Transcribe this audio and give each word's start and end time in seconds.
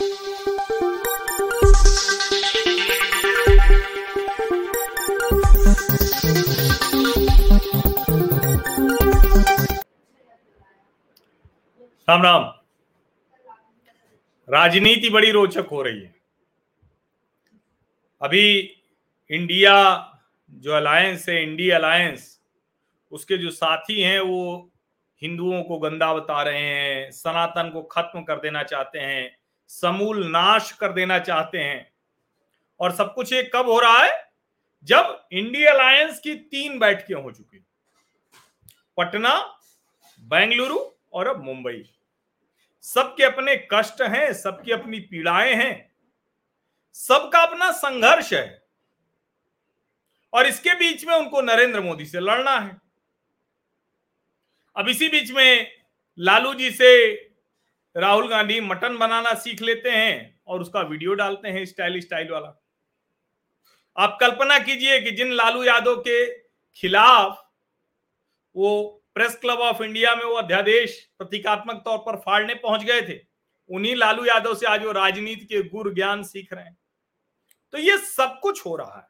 राम 0.00 0.04
राम। 0.04 0.08
राजनीति 14.50 15.10
बड़ी 15.10 15.30
रोचक 15.30 15.66
हो 15.72 15.82
रही 15.82 16.00
है। 16.00 16.14
अभी 18.22 18.76
इंडिया 19.30 20.04
जो 20.50 20.72
अलायंस 20.72 21.28
है 21.28 21.42
इंडिया 21.42 21.76
अलायंस 21.76 22.40
उसके 23.12 23.38
जो 23.38 23.50
साथी 23.50 24.00
हैं, 24.00 24.20
वो 24.20 24.70
हिंदुओं 25.22 25.62
को 25.62 25.78
गंदा 25.78 26.14
बता 26.14 26.42
रहे 26.42 26.58
हैं, 26.58 27.10
सनातन 27.10 27.70
को 27.70 27.82
खत्म 27.82 28.22
कर 28.22 28.40
देना 28.40 28.62
चाहते 28.62 28.98
हैं। 28.98 29.37
समूल 29.68 30.26
नाश 30.26 30.72
कर 30.72 30.92
देना 30.92 31.18
चाहते 31.18 31.58
हैं। 31.58 31.92
और 32.80 32.92
सब 32.92 33.14
कुछ 33.14 33.32
ये 33.32 33.50
कब 33.54 33.68
हो 33.68 33.80
रहा 33.80 33.98
है? 33.98 34.32
जब 34.84 35.28
इंडिया 35.32 35.72
अलायंस 35.72 36.20
की 36.20 36.34
तीन 36.34 36.78
बैठकें 36.78 37.14
हो 37.14 37.30
चुकी। 37.30 37.64
पटना, 38.96 39.58
बेंगलुरु 40.20 40.90
और 41.12 41.28
अब 41.28 41.44
मुंबई। 41.44 41.94
सबके 42.82 43.24
अपने 43.24 43.68
कष्ट 43.74 44.02
हैं, 44.02 44.32
सबकी 44.32 44.72
अपनी 44.72 45.00
पीड़ाएँ 45.00 45.54
हैं। 45.54 45.92
सबका 46.92 47.38
अपना 47.38 47.72
संघर्ष 47.72 48.32
है। 48.32 48.62
और 50.32 50.46
इसके 50.46 50.74
बीच 50.74 51.04
में 51.04 51.14
उनको 51.14 51.40
नरेंद्र 51.40 51.80
मोदी 51.80 52.06
से 52.06 52.20
लड़ना 52.20 52.58
है। 52.58 52.80
अब 54.76 54.88
इसी 54.88 55.08
बीच 55.08 55.30
में 55.30 55.80
लालू 56.18 56.54
जी 56.54 56.70
से 56.70 57.24
राहुल 57.98 58.28
गांधी 58.28 58.60
मटन 58.60 58.96
बनाना 58.96 59.34
सीख 59.34 59.62
लेते 59.62 59.90
हैं 59.90 60.40
और 60.46 60.60
उसका 60.60 60.80
वीडियो 60.80 61.14
डालते 61.14 61.48
हैं 61.48 61.64
स्टाइल 61.64 62.00
स्टाइल 62.00 62.30
वाला। 62.30 62.52
आप 63.96 64.18
कल्पना 64.20 64.58
कीजिए 64.58 65.00
कि 65.00 65.10
जिन 65.10 65.32
लालू 65.32 65.62
यादव 65.64 65.96
के 65.96 66.38
खिलाफ 66.76 67.44
वो 68.56 69.02
प्रेस 69.14 69.36
क्लब 69.36 69.58
ऑफ़ 69.58 69.82
इंडिया 69.82 70.14
में 70.14 70.24
वो 70.24 70.34
अध्यादेश 70.34 71.10
प्रतीकात्मक 71.18 71.82
तौर 71.84 71.98
पर 71.98 72.16
फाड़ने 72.16 72.54
पहुँच 72.54 72.82
गए 72.82 73.02
थे, 73.02 73.20
उन्हीं 73.70 73.96
लालू 73.96 74.24
यादव 74.24 74.54
से 74.54 74.66
आज 74.66 74.84
वो 74.84 74.92
राजनीति 74.92 75.44
के 75.44 75.62
गुर 75.62 75.94
ज्ञान 75.94 76.22
सीख 76.22 76.52
रहे 76.52 76.64
हैं। 76.64 76.76
तो 77.72 77.78
ये 77.78 77.98
सब 77.98 78.38
कुछ 78.42 78.66
हो 78.66 78.76
रहा 78.76 78.98
है। 78.98 79.06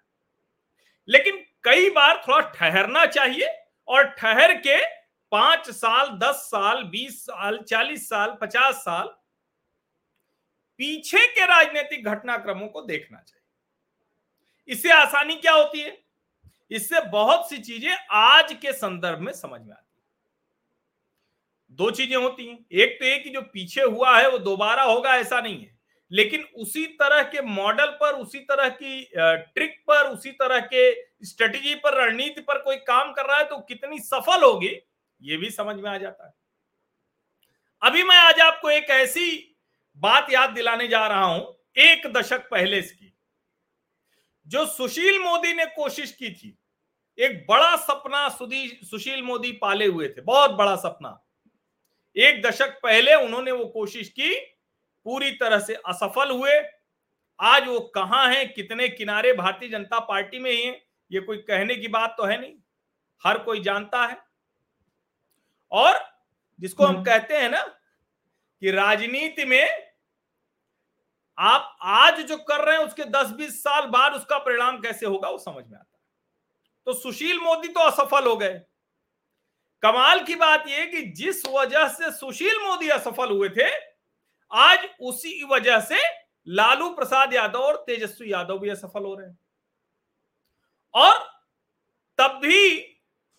लेकिन 1.08 1.36
कई 1.64 1.90
बार 1.90 2.24
थोड़ा 2.28 2.40
ठहरना 2.50 3.06
चाहिए 3.06 3.54
और 3.88 4.04
ठहर 4.04 4.52
के 4.66 4.97
पाँच 5.32 5.70
साल, 5.70 6.08
दस 6.18 6.36
साल, 6.44 6.82
बीस 6.84 7.20
साल, 7.22 7.58
चालीस 7.60 8.08
साल, 8.08 8.36
पचास 8.40 8.74
साल, 8.76 9.06
पीछे 10.80 11.26
के 11.26 11.46
राजनीतिक 11.46 12.04
घटनाक्रमों 12.04 12.68
को 12.68 12.82
देखना 12.82 13.18
चाहिए। 13.18 14.72
इससे 14.72 14.90
आसानी 14.92 15.34
क्या 15.34 15.52
होती 15.52 15.80
है? 15.80 15.98
इससे 16.70 17.00
बहुत 17.10 17.48
सी 17.50 17.58
चीज़ें 17.58 17.96
आज 18.12 18.52
के 18.52 18.72
संदर्भ 18.72 19.20
में 19.20 19.32
समझ 19.32 19.60
में 19.60 19.72
आती 19.72 20.00
है। 20.00 20.06
दो 21.78 21.90
चीज़ें 21.90 22.16
होती 22.16 22.46
हैं। 22.46 22.58
एक 22.74 22.98
तो 23.00 23.06
ये 23.06 23.18
कि 23.18 23.30
जो 23.30 23.40
पीछे 23.42 23.82
हुआ 23.82 24.18
है, 24.18 24.30
वो 24.30 24.38
दोबारा 24.38 24.82
होगा, 24.82 25.16
ऐसा 25.16 25.40
नहीं 25.40 25.60
है। 25.60 25.76
लेकिन 26.10 26.44
उसी 26.56 26.84
तरह 27.00 27.22
के 27.22 27.42
मॉडल 27.42 27.86
पर, 27.92 28.14
उसी 28.14 28.38
तरह 28.40 28.68
की 28.72 29.02
ट्रिक 29.14 29.82
पर, 29.88 30.08
उसी 30.08 30.30
तरह 30.32 30.60
के 30.72 30.92
स्ट्रेटेजी 31.24 31.74
पर, 31.74 31.94
रणनीति 31.96 32.40
पर 32.40 32.58
कोई 32.58 32.76
काम 32.76 33.12
कर 33.12 33.26
रहा 33.26 33.38
है 33.38 33.44
तो 33.44 33.58
कितनी 33.58 33.98
सफल 34.00 34.42
होगी 34.42 34.68
ये 35.20 35.36
भी 35.36 35.50
समझ 35.50 35.76
में 35.76 35.90
आ 35.90 35.96
जाता 35.98 36.26
है। 36.26 36.32
अभी 37.82 38.02
मैं 38.02 38.16
आज 38.16 38.40
आपको 38.40 38.70
एक 38.70 38.90
ऐसी 38.90 39.56
बात 39.98 40.32
याद 40.32 40.50
दिलाने 40.50 40.88
जा 40.88 41.06
रहा 41.06 41.24
हूँ, 41.24 41.56
एक 41.78 42.06
दशक 42.12 42.48
पहले 42.50 42.78
इसकी, 42.78 43.12
जो 44.46 44.64
सुशील 44.66 45.18
मोदी 45.18 45.52
ने 45.54 45.66
कोशिश 45.66 46.12
की 46.12 46.30
थी। 46.30 46.56
एक 47.18 47.44
बड़ा 47.48 47.74
सपना 47.76 48.28
सुशील 48.28 49.22
मोदी 49.22 49.52
पाले 49.52 49.86
हुए 49.86 50.08
थे, 50.08 50.20
बहुत 50.20 50.50
बड़ा 50.50 50.74
सपना। 50.76 51.18
एक 52.16 52.42
दशक 52.42 52.78
पहले 52.82 53.14
उन्होंने 53.16 53.52
वो 53.52 53.64
कोशिश 53.66 54.08
की, 54.10 54.34
पूरी 55.06 55.30
तरह 55.32 55.58
से 55.58 55.74
असफल 55.86 56.30
हुए। 56.30 56.58
आज 57.38 57.66
वो 57.68 57.80
कहाँ 57.94 58.26
हैं, 58.28 58.52
कितने 58.52 58.88
किनारे 58.88 59.32
भारतीय 59.32 59.68
जनता 59.68 59.98
पार्टी 60.00 60.38
में 60.38 60.50
ही 60.50 60.62
हैं, 60.62 60.80
ये 61.10 61.20
कोई 61.20 61.36
कहने 61.38 61.76
की 61.76 61.88
बात 61.88 62.14
तो 62.18 62.24
है 62.24 62.40
नहीं। 62.40 62.54
हर 63.22 63.38
कोई 63.38 63.60
जानता 63.60 64.04
है। 64.06 64.16
और 65.72 66.18
जिसको 66.60 66.86
हम 66.86 66.94
हम्म। 66.94 67.04
कहते 67.04 67.36
हैं 67.36 67.50
ना 67.50 67.62
कि 67.62 68.70
राजनीति 68.70 69.44
में 69.44 69.88
आप 71.38 71.76
आज 71.80 72.20
जो 72.20 72.36
कर 72.36 72.64
रहे 72.64 72.78
हैं 72.78 72.84
उसके 72.84 73.04
10-20 73.04 73.62
साल 73.62 73.86
बाद 73.86 74.12
उसका 74.12 74.38
परिणाम 74.38 74.80
कैसे 74.80 75.06
होगा 75.06 75.30
वो 75.30 75.38
समझ 75.38 75.64
में 75.66 75.78
आता 75.78 75.98
है। 75.98 76.00
तो 76.86 76.92
सुशील 76.92 77.38
मोदी 77.40 77.68
तो 77.68 77.80
असफल 77.80 78.26
हो 78.26 78.36
गए। 78.36 78.60
कमाल 79.82 80.24
की 80.24 80.34
बात 80.34 80.68
यह 80.68 80.84
कि 80.84 81.02
जिस 81.02 81.46
वजह 81.46 81.88
से 81.88 82.10
सुशील 82.10 82.58
मोदी 82.58 82.88
असफल 82.88 83.30
हुए 83.30 83.48
थे 83.48 83.70
आज 84.52 84.88
उसी 85.00 85.44
वजह 85.44 85.80
से 85.80 85.98
लालू 86.46 86.90
प्रसाद 86.90 87.34
यादव 87.34 87.58
और 87.58 87.76
तेजस्वी 87.76 88.32
यादव 88.32 88.58
भी 88.58 88.68
असफल 88.68 89.04
हो 89.04 89.14
रहे 89.14 89.28
हैं। 89.28 89.38
और 90.94 91.18
तब 92.18 92.40
भी 92.42 92.78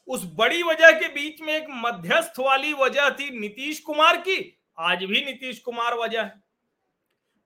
उस 0.09 0.23
बड़ी 0.35 0.61
वजह 0.63 0.91
के 0.91 1.07
बीच 1.07 1.41
में 1.41 1.53
एक 1.53 1.65
मध्यस्थ 1.69 2.39
वाली 2.39 2.73
वजह 2.73 3.09
थी 3.09 3.29
नीतीश 3.39 3.79
कुमार 3.79 4.17
की। 4.17 4.37
आज 4.79 5.03
भी 5.03 5.23
नीतीश 5.25 5.59
कुमार 5.59 5.93
वजह 5.93 6.21
है। 6.21 6.41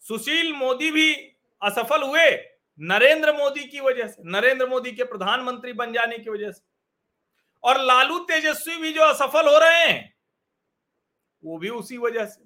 सुशील 0.03 0.53
मोदी 0.53 0.91
भी 0.91 1.13
असफल 1.62 2.03
हुए 2.03 2.29
नरेंद्र 2.79 3.34
मोदी 3.34 3.63
की 3.63 3.79
वजह 3.79 4.07
से, 4.07 4.22
नरेंद्र 4.25 4.68
मोदी 4.68 4.91
के 4.91 5.03
प्रधानमंत्री 5.03 5.74
बन 5.74 5.94
जाने 5.94 6.18
की 6.18 6.29
वजह 6.29 6.51
से। 6.51 6.62
और 7.63 7.79
लालू 7.81 8.19
तेजस्वी 8.22 8.78
भी 8.78 8.91
जो 8.94 9.01
असफल 9.01 9.47
हो 9.47 9.57
रहे 9.59 9.84
हैं, 9.84 10.13
वो 11.44 11.57
भी 11.57 11.69
उसी 11.69 11.97
वजह 11.97 12.25
से। 12.25 12.44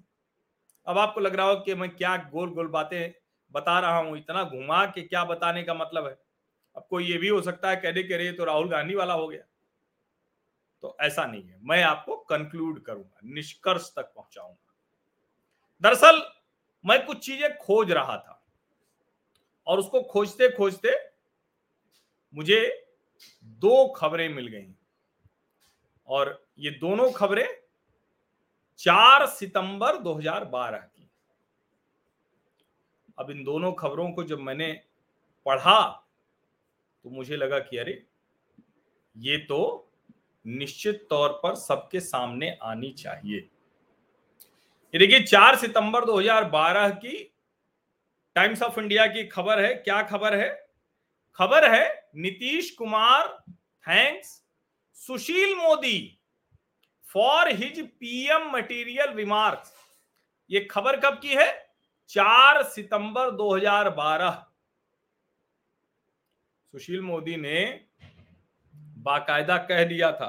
अब 0.87 0.97
आपको 0.97 1.19
लग 1.19 1.35
रहा 1.35 1.45
हो 1.45 1.55
कि 1.55 1.75
मैं 1.75 1.89
क्या 1.89 2.15
गोल 2.31 2.49
गोल 2.49 2.67
बातें 2.67 3.13
बता 3.51 3.79
रहा 3.79 3.97
हूँ, 3.97 4.17
इतना 4.17 4.43
घुमा 4.43 4.85
के 4.85 5.01
क्या 5.01 5.23
बताने 5.23 5.63
का 5.63 5.73
मतलब 5.73 6.07
है। 6.07 6.17
अब 6.75 6.87
कोई 6.89 7.05
ये 7.05 7.17
भी 7.17 7.27
हो 7.27 7.41
सकता 7.41 7.69
है 7.69 7.75
कहने 7.75 8.03
के 8.03 8.17
रहे 8.17 8.31
तो 8.31 8.45
राहुल 8.45 8.69
गांधी 8.69 8.95
वाला 8.95 9.13
हो 9.13 9.27
गया। 9.27 9.41
तो 10.81 10.97
ऐसा 11.01 11.25
नहीं 11.25 11.43
है। 11.43 11.59
मैं 11.63 11.83
आपको 11.83 12.15
कंक्लूड 12.17 12.83
करूँगा, 12.83 13.19
निष्कर्ष 13.23 13.95
तक 13.95 14.13
पहुंचाऊँगा। 14.15 14.75
दरअसल, 15.81 16.21
मैं 16.85 17.05
कुछ 17.05 17.25
चीज़ें 17.25 17.57
खोज 17.57 17.91
रहा 17.91 18.17
था 18.17 18.45
और 19.67 19.79
उसको 19.79 20.01
खोजते 20.01 20.49
खोजते 20.49 21.13
मुझे 22.35 22.89
दो 23.43 23.93
खबरें 23.93 24.29
मिल 24.29 24.47
गई। 24.47 24.75
और 26.07 26.47
ये 26.59 26.71
दोनों 26.71 27.11
खबरें 27.11 27.47
चार 28.77 29.27
सितंबर 29.27 29.97
2012 29.97 30.77
की। 30.77 31.09
अब 33.19 33.31
इन 33.31 33.43
दोनों 33.43 33.73
खबरों 33.73 34.11
को 34.11 34.23
जब 34.23 34.39
मैंने 34.39 34.83
पढ़ा 35.45 36.03
तो 37.03 37.09
मुझे 37.09 37.35
लगा 37.35 37.59
कि 37.59 37.77
अरे, 37.77 38.05
ये 39.17 39.37
तो 39.37 39.86
निश्चित 40.47 41.07
तौर 41.09 41.29
पर 41.43 41.55
सबके 41.55 41.99
सामने 41.99 42.57
आनी 42.61 42.91
चाहिए। 42.91 43.39
देखिए, 44.93 45.23
चार 45.23 45.55
सितंबर 45.55 46.05
2012 46.05 46.89
की 46.89 47.33
टाइम्स 48.35 48.61
ऑफ़ 48.63 48.79
इंडिया 48.79 49.05
की 49.07 49.23
खबर 49.23 49.59
है। 49.59 49.73
क्या 49.75 50.01
खबर 50.03 50.35
है? 50.35 50.49
खबर 51.35 51.69
है, 51.71 52.09
Nitish 52.15 52.69
Kumar, 52.71 53.27
thanks, 53.85 54.43
Sushil 54.93 55.55
Modi 55.55 56.19
for 57.05 57.51
his 57.51 57.79
PM 57.99 58.49
material 58.51 59.13
remarks 59.13 59.73
ये 60.49 60.59
खबर 60.71 60.99
कब 60.99 61.19
की 61.21 61.35
है? 61.35 61.67
चार 62.09 62.63
सितंबर 62.63 63.31
2012 63.31 64.31
सुशील 66.73 67.01
मोदी 67.01 67.35
ने 67.35 67.85
बाकायदा 69.07 69.57
कह 69.57 69.83
दिया 69.83 70.11
था 70.11 70.27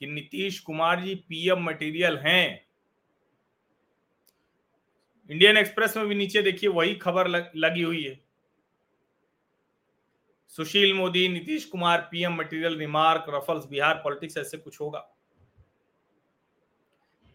कि 0.00 0.06
नीतीश 0.06 0.60
कुमार 0.60 1.00
जी 1.00 1.14
पीएम 1.28 1.64
मटेरियल 1.64 2.18
हैं। 2.18 2.66
इंडियन 5.30 5.56
एक्सप्रेस 5.56 5.96
में 5.96 6.06
भी 6.06 6.14
नीचे 6.14 6.42
देखिए, 6.42 6.70
वही 6.70 6.94
खबर 6.94 7.28
लगी 7.28 7.82
हुई 7.82 8.02
है। 8.02 8.20
Sushil 10.52 10.94
Modi, 10.94 11.28
Nitish 11.28 11.64
Kumar, 11.64 12.08
PM 12.10 12.34
material, 12.34 12.78
remark, 12.78 13.26
ruffles, 13.28 13.66
Bihar 13.66 13.94
politics, 13.94 14.36
ऐसे 14.36 14.58
कुछ 14.58 14.80
होगा। 14.80 15.00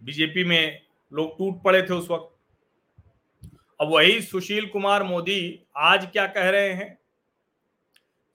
बीजेपी 0.02 0.44
में 0.44 0.82
लोग 1.12 1.38
टूट 1.38 1.62
पड़े 1.64 1.82
थे 1.82 1.94
उस 1.94 2.10
वक्त। 2.10 2.30
अब 3.82 3.88
वही 3.88 4.22
सुशील 4.22 4.68
कुमार 4.68 5.04
मोदी 5.04 5.66
आज 5.76 6.08
क्या 6.12 6.26
कह 6.28 6.50
रहे 6.50 6.74
हैं? 6.74 6.98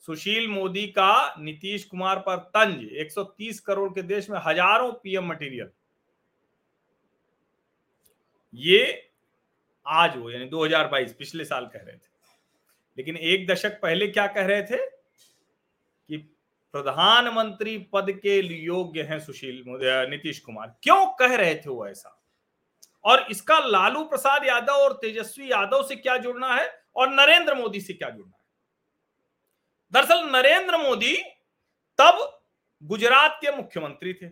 सुशील 0.07 0.49
मोदी 0.49 0.87
का 0.87 1.35
नीतीश 1.39 1.85
कुमार 1.85 2.19
पर 2.19 2.37
तंज 2.37 2.85
130 2.93 3.61
करोड़ 3.61 3.91
के 3.93 4.03
देश 4.03 4.31
में 4.31 4.39
हज़ारों 4.47 4.93
पीएम 4.93 5.27
मटेरियल। 5.27 5.71
ये 8.55 9.11
आज 9.87 10.17
वो 10.17 10.31
यानी 10.31 10.45
2022 10.45 11.13
पिछले 11.13 11.45
साल 11.45 11.67
कह 11.67 11.79
रहे 11.79 11.97
थे। 11.97 12.09
लेकिन 12.99 13.17
एक 13.17 13.47
दशक 13.47 13.81
पहले 13.83 14.09
क्या 14.09 14.27
कह 14.27 14.47
रहे 14.47 14.63
थे? 14.63 14.87
कि 14.87 16.17
प्रधानमंत्री 16.73 17.79
पद 17.93 18.11
के 18.11 18.39
योग्य 18.57 19.03
हैं 19.03 19.19
सुशील 19.21 19.63
नीतीश 20.11 20.39
कुमार। 20.39 20.75
क्यों 20.83 21.07
कह 21.07 21.35
रहे 21.37 21.55
थे 21.55 21.71
वो 21.71 21.87
ऐसा? 21.87 22.15
और 23.05 23.27
इसका 23.31 23.59
लालू 23.59 24.05
प्रसाद 24.05 24.45
यादव 24.45 24.73
और 24.73 24.93
तेजस्वी 24.93 25.51
यादव 25.53 25.83
से 25.83 25.97
क्या 25.97 26.17
जुड़ना 26.17 26.55
है? 26.55 26.83
और 26.97 27.09
नरेंद्र 27.09 27.55
मोदी 27.55 27.81
से 27.81 27.93
क्या 27.93 28.11
जुड़ना 28.11 28.37
है? 28.37 28.38
दरअसल 29.93 30.25
नरेंद्र 30.31 30.77
मोदी 30.77 31.15
तब 31.99 32.19
गुजरात 32.83 33.39
के 33.41 33.57
मुख्यमंत्री 33.57 34.13
थे। 34.15 34.29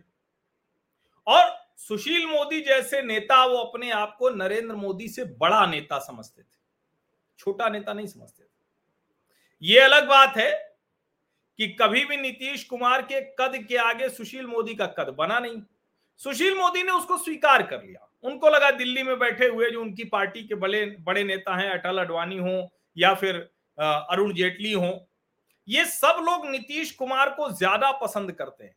और 1.26 1.54
सुशील 1.78 2.26
मोदी 2.26 2.60
जैसे 2.60 3.02
नेता 3.02 3.44
वो 3.44 3.56
अपने 3.56 3.90
आप 3.90 4.16
को 4.18 4.30
नरेंद्र 4.30 4.74
मोदी 4.74 5.08
से 5.08 5.24
बड़ा 5.38 5.64
नेता 5.66 5.98
समझते 5.98 6.42
थे। 6.42 6.54
छोटा 7.38 7.68
नेता 7.68 7.92
नहीं 7.92 8.06
समझते 8.06 8.42
थे। 8.42 8.48
ये 9.62 9.80
अलग 9.80 10.08
बात 10.08 10.36
है 10.36 10.52
कि 11.58 11.66
कभी 11.80 12.04
भी 12.04 12.16
नीतीश 12.16 12.64
कुमार 12.64 13.02
के 13.02 13.20
कद 13.38 13.56
के 13.68 13.76
आगे 13.76 14.08
सुशील 14.08 14.46
मोदी 14.46 14.74
का 14.74 14.86
कद 14.86 15.14
बना 15.18 15.38
नहीं। 15.38 15.60
सुशील 16.20 16.54
मोदी 16.54 16.82
ने 16.82 16.92
उसको 16.92 17.16
स्वीकार 17.18 17.62
कर 17.62 17.82
लिया। 17.82 18.08
उनको 18.24 18.48
लगा 18.48 18.70
दिल्ली 18.70 19.02
में 19.02 19.18
बैठे 19.18 19.46
हुए 19.46 19.70
जो 19.70 19.80
उनकी 19.80 20.04
पार्टी 20.04 20.42
के 20.42 20.54
बड़े 20.54 20.84
बड़े 21.00 21.24
नेता 21.24 21.56
हैं, 21.56 21.70
अटल 21.70 21.98
अडवाणी 21.98 22.38
हो 22.38 22.72
या 22.96 23.14
फिर 23.14 23.36
अरुण 23.78 24.32
जेटली 24.34 24.72
हो 24.72 25.08
ये 25.68 25.84
सब 25.86 26.22
लोग 26.24 26.46
नीतीश 26.46 26.90
कुमार 26.92 27.30
को 27.30 27.48
ज़्यादा 27.50 27.90
पसंद 27.98 28.32
करते 28.32 28.64
हैं। 28.64 28.76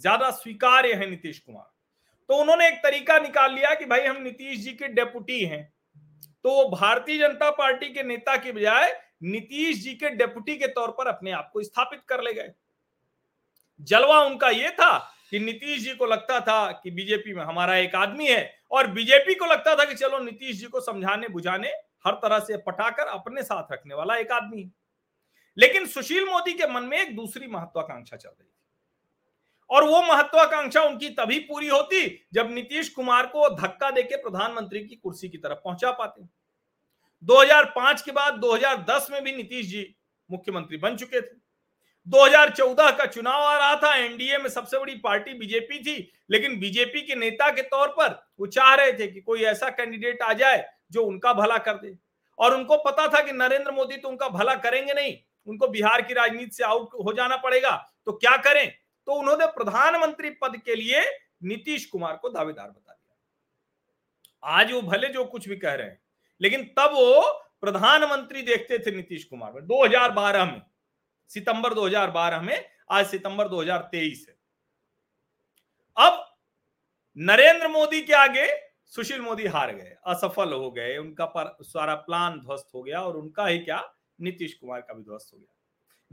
ज़्यादा 0.00 0.30
स्वीकार्य 0.32 0.94
है 0.94 1.08
नीतीश 1.10 1.38
कुमार। 1.38 1.70
तो 2.28 2.36
उन्होंने 2.36 2.68
एक 2.68 2.78
तरीका 2.82 3.18
निकाल 3.18 3.54
लिया 3.54 3.74
कि 3.74 3.84
भाई 3.84 4.06
हम 4.06 4.22
नीतीश 4.22 4.58
जी 4.58 4.72
के 4.72 4.88
डेपुटी 4.90 5.44
हैं। 5.44 5.62
तो 6.44 6.50
वो 6.52 6.64
भारतीय 6.70 7.18
जनता 7.18 7.50
पार्टी 7.52 7.88
के 7.88 8.02
नेता 8.02 8.36
के 8.36 8.52
बजाय 8.52 8.92
नीतीश 9.24 9.82
जी 9.82 9.94
के 9.94 10.10
डेपुटी 10.10 10.56
के 10.56 10.66
तौर 10.68 10.90
पर 10.90 11.06
अपने 11.06 11.32
आप 11.32 11.50
को 11.52 11.62
स्थापित 11.62 12.00
कर 12.08 12.22
ले 12.22 12.32
गए। 12.34 12.52
जलवा 13.80 14.20
उनका 14.20 14.48
यह 14.50 14.70
था 14.70 14.96
कि 15.30 15.38
नीतीश 15.38 15.82
जी 15.82 15.94
को 15.94 16.06
लगता 16.06 16.40
था 16.40 16.70
कि 16.72 16.90
बीजेपी 16.90 17.34
में 17.34 17.42
हमारा 17.44 17.76
एक 17.76 17.94
आदमी 17.96 18.26
है 18.26 18.58
और 18.70 18.86
बीजेपी 18.90 19.34
को 19.34 19.46
लगता 19.46 19.74
था 19.74 19.84
कि 19.84 19.94
चलो 19.94 20.18
नीतीश 20.18 20.56
जी 20.56 20.66
को 20.66 20.80
समझाने 20.80 21.28
बुझाने 21.28 21.68
हर 22.06 22.14
तरह 22.14 22.38
से 22.40 22.56
पटाकर 22.56 23.06
अपने 23.08 23.42
साथ 23.42 23.72
रखने 23.72 23.94
वाला 23.94 24.16
एक 24.16 24.32
आदमी 24.32 24.62
है। 24.62 24.70
लेकिन 25.58 25.86
सुशील 25.86 26.24
मोदी 26.24 26.52
के 26.52 26.66
मन 26.66 26.82
में 26.82 26.98
एक 26.98 27.16
दूसरी 27.16 27.46
महत्वाकांक्षा 27.46 28.16
चल 28.16 28.28
रही 28.28 28.44
थी। 28.44 28.52
और 29.70 29.84
वो 29.84 30.02
महत्वाकांक्षा 30.02 30.82
उनकी 30.82 31.08
तभी 31.08 31.38
पूरी 31.38 31.68
होती 31.68 32.28
जब 32.32 32.50
नीतीश 32.50 32.88
कुमार 32.88 33.26
को 33.26 33.48
धक्का 33.48 33.90
देके 33.90 34.16
प्रधानमंत्री 34.16 34.84
की 34.84 34.96
कुर्सी 34.96 35.28
की 35.28 35.38
तरफ़ 35.38 35.58
पहुँचा 35.58 35.90
पाते। 35.90 36.22
2005 37.24 38.02
के 38.02 38.12
बाद 38.12 38.34
2010 38.34 39.08
में 39.10 39.24
भी 39.24 39.32
नीतीश 39.32 39.66
जी 39.66 39.96
मुख्यमंत्री 40.30 40.76
बन 40.76 40.96
चुके 40.96 41.20
थे। 41.20 41.46
2014 42.06 42.90
का 42.90 43.06
चुनाव 43.06 43.42
आ 43.42 43.58
रहा 43.58 43.76
था, 43.76 43.96
एनडीए 43.96 44.38
में 44.38 44.48
सबसे 44.48 44.78
बड़ी 44.78 44.94
पार्टी 44.94 45.34
बीजेपी 45.34 45.78
थी, 45.78 46.12
लेकिन 46.30 46.58
बीजेपी 46.60 47.02
के 47.02 47.14
नेता 47.14 47.50
के 47.50 47.62
तौर 47.62 47.88
पर 47.88 48.26
वो 48.40 48.46
चाह 48.46 48.74
रहे 48.74 48.92
थे 48.92 49.06
कि 49.06 49.20
कोई 49.20 49.42
ऐसा 49.42 49.70
कैंडिडेट 49.70 50.22
आ 50.22 50.32
जाए 50.32 50.68
जो 50.90 51.02
उनका 51.02 51.32
भला 51.32 51.58
कर 51.58 51.74
दे। 51.74 51.98
और 52.38 52.54
उनको 52.54 52.76
पता 52.76 53.08
था 53.08 53.20
कि 53.22 53.32
नरेंद्र 53.32 53.70
मोदी 53.70 53.96
तो 53.96 54.08
उनका 54.08 54.28
भला 54.28 54.54
करेंगे 54.54 54.92
नहीं 54.92 55.16
उनको 55.46 55.68
बिहार 55.68 56.02
की 56.02 56.14
राजनीति 56.14 56.56
से 56.56 56.64
आउट 56.64 56.94
हो 57.06 57.12
जाना 57.12 57.36
पड़ेगा। 57.36 57.76
तो 58.06 58.12
क्या 58.12 58.36
करें? 58.36 58.72
तो 59.06 59.12
उन्होंने 59.12 59.46
प्रधानमंत्री 59.46 60.30
पद 60.30 60.56
के 60.56 60.74
लिए 60.74 61.02
नीतीश 61.42 61.84
कुमार 61.86 62.16
को 62.16 62.28
दावेदार 62.28 62.68
बता 62.68 62.92
दिया। 62.92 64.56
आज 64.56 64.72
वो 64.72 64.80
भले 64.82 65.08
जो 65.08 65.24
कुछ 65.24 65.48
भी 65.48 65.56
कह 65.56 65.74
रहे 65.74 65.86
हैं, 65.86 66.00
लेकिन 66.40 66.64
तब 66.78 66.92
वो 66.94 67.22
प्रधानमंत्री 67.60 68.42
देखते 68.42 68.78
थे 68.78 68.90
नीतीश 68.90 69.24
कुमार 69.24 69.52
में 69.52 69.66
2012 69.66 70.44
में, 70.44 70.62
सितंबर 71.30 71.74
2012 71.74 72.40
में, 72.40 72.68
आज 72.90 73.06
सितंबर 73.06 73.48
2023 73.48 74.26
है। 74.28 74.36
अब 75.96 76.24
नरेंद्र 77.16 77.68
मोदी 77.68 78.00
के 78.02 78.12
आगे 78.12 78.46
सुशील 78.86 79.20
मोदी 79.20 79.46
हार 79.46 79.72
गए, 79.72 79.96
असफल 80.06 80.52
हो 80.52 80.70
गए, 80.70 80.96
उनका 80.96 81.24
पर 81.26 81.56
सारा 81.62 81.94
प्लान 81.94 82.38
ध्वस्त 82.40 82.68
हो 82.74 82.82
गया 82.82 83.00
और 83.00 83.16
उनका 83.16 83.46
ही 83.46 83.58
क्या 83.58 83.95
नीतीश 84.20 84.54
कुमार 84.54 84.80
का 84.80 84.94
भी 84.94 85.02
ध्वस्त 85.02 85.30
हो 85.34 85.38
गया। 85.38 85.52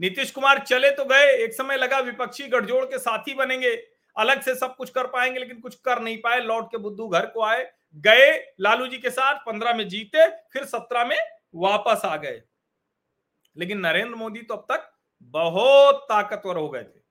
नीतीश 0.00 0.30
कुमार 0.30 0.58
चले 0.58 0.90
तो 0.90 1.04
गए, 1.04 1.32
एक 1.44 1.52
समय 1.52 1.76
लगा 1.76 1.98
विपक्षी 1.98 2.48
गठजोड़ 2.48 2.84
के 2.84 2.98
साथी 2.98 3.34
बनेंगे, 3.34 3.74
अलग 4.16 4.42
से 4.42 4.54
सब 4.54 4.76
कुछ 4.76 4.90
कर 4.90 5.06
पाएँगे, 5.06 5.40
लेकिन 5.40 5.60
कुछ 5.60 5.74
कर 5.74 6.00
नहीं 6.00 6.18
पाए, 6.18 6.40
लौट 6.40 6.66
के 6.66 6.76
बुद्धू 6.76 7.08
घर 7.08 7.26
को 7.26 7.42
आए, 7.42 7.72
गए 7.94 8.54
लालू 8.60 8.86
जी 8.86 8.98
के 8.98 9.10
साथ, 9.10 9.34
पंद्रह 9.34 9.74
में 9.74 9.88
जीते, 9.88 10.28
फिर 10.52 10.64
सत्रह 10.64 11.04
में 11.04 11.16
वापस 11.54 12.04
आ 12.04 12.16
गए। 12.16 12.42
लेकिन 13.56 13.78
नरेंद्र 13.78 14.14
मोदी 14.14 14.40
तो 14.40 14.54
अब 14.54 14.66
तक 14.72 14.90
बहुत 15.22 15.96
ताकतवर 15.96 16.56
हो 16.56 16.68
गए 16.68 16.82
थे। 16.82 17.02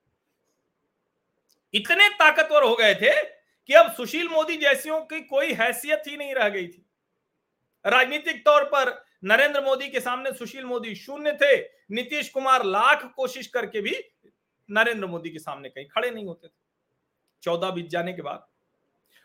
इतने 1.74 2.10
ताकतवर 2.10 2.64
हो 2.64 2.76
गए 2.76 2.96
थे 2.96 3.24
कि 3.70 3.74
अब 3.74 3.92
सुशील 3.92 4.30
मोदी 4.30 4.58
जैसियों 4.58 5.00
की 5.02 5.22
कोई 5.22 5.54
हैसियत 5.54 6.04
ही 6.08 6.18
नहीं 6.18 6.36
रह 6.36 6.50
गई 6.50 6.68
थी। 6.68 6.86
राजनीतिक 7.86 8.46
तौर 8.46 8.64
पर 8.64 9.06
नरेंद्र 9.24 9.62
मोदी 9.62 9.90
के 9.90 10.00
सामने 10.00 10.34
सुशील 10.34 10.66
मोदी 10.66 10.96
शून्य 10.96 11.34
थे, 11.34 11.62
नीतीश 11.92 12.30
कुमार 12.30 12.64
लाख 12.64 13.14
कोशिश 13.16 13.48
करके 13.48 13.82
भी 13.82 14.12
नरेंद्र 14.72 15.08
मोदी 15.08 15.30
के 15.30 15.40
सामने 15.40 15.70
कहीं 15.70 15.88
खड़े 15.88 16.12
नहीं 16.12 16.26
होते 16.26 16.48
थे। 16.48 16.62
चौदह 17.44 17.70
बीत 17.70 17.88
जाने 17.88 18.14
के 18.14 18.22
बाद। 18.22 18.48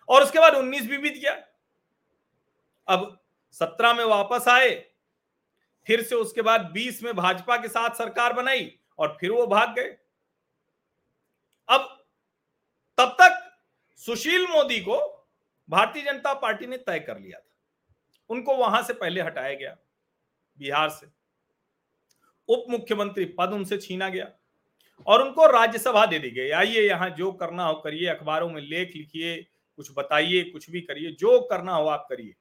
और 0.09 0.23
उसके 0.23 0.39
बाद 0.39 0.55
उन्नीस 0.55 0.87
भी 0.87 0.99
बीत 0.99 1.15
गया। 1.15 1.45
अब 2.89 3.25
सत्रह 3.53 3.95
में 3.95 4.05
वापस 4.05 4.49
आए, 4.49 4.91
फिर 5.87 6.03
से 6.03 6.15
उसके 6.15 6.43
बाद 6.43 6.61
बीस 6.61 7.03
में 7.03 7.17
भाजपा 7.17 7.57
के 7.57 7.69
साथ 7.69 7.91
सरकार 7.91 8.33
बनाई 8.33 8.79
और 8.99 9.17
फिर 9.21 9.31
वो 9.31 9.47
भाग 9.47 9.75
गए। 9.75 9.99
अब 11.69 12.07
तब 12.99 13.17
तक 13.21 13.59
सुशील 13.97 14.47
मोदी 14.47 14.81
को 14.81 15.27
भारतीय 15.71 16.03
जनता 16.03 16.35
पार्टी 16.35 16.67
ने 16.67 16.77
तय 16.77 17.01
कर 17.01 17.19
लिया 17.19 17.39
था। 17.39 17.51
उनको 18.29 18.57
वहाँ 18.57 18.83
से 18.83 18.93
पहले 18.93 19.21
हटाया 19.21 19.55
गया। 19.55 19.77
बिहार 20.59 20.89
से। 20.91 21.07
उप 22.49 22.65
मुख्यमंत्री 22.71 23.25
पद 23.39 23.53
उनसे 23.53 23.79
छीना 23.79 24.09
गया 24.09 24.31
और 25.07 25.23
उनको 25.23 25.47
राज्यसभा 25.49 26.05
दे 26.07 26.19
दी 26.19 26.31
गई। 26.31 26.51
आइए 26.51 26.83
यहाँ 26.83 27.09
जो 27.11 27.31
करना 27.33 27.65
हो 27.65 27.75
करिए, 27.75 28.07
अखबारों 28.07 28.49
में 28.51 28.61
लेख 28.63 28.93
लिखिए, 28.97 29.37
कुछ 29.79 29.91
बताइए, 29.97 30.43
कुछ 30.43 30.71
भी 30.71 30.81
करिए, 30.81 31.11
जो 31.11 31.41
करना 31.43 31.73
हो 31.73 31.87
आप 31.89 32.07
करिए। 32.11 32.35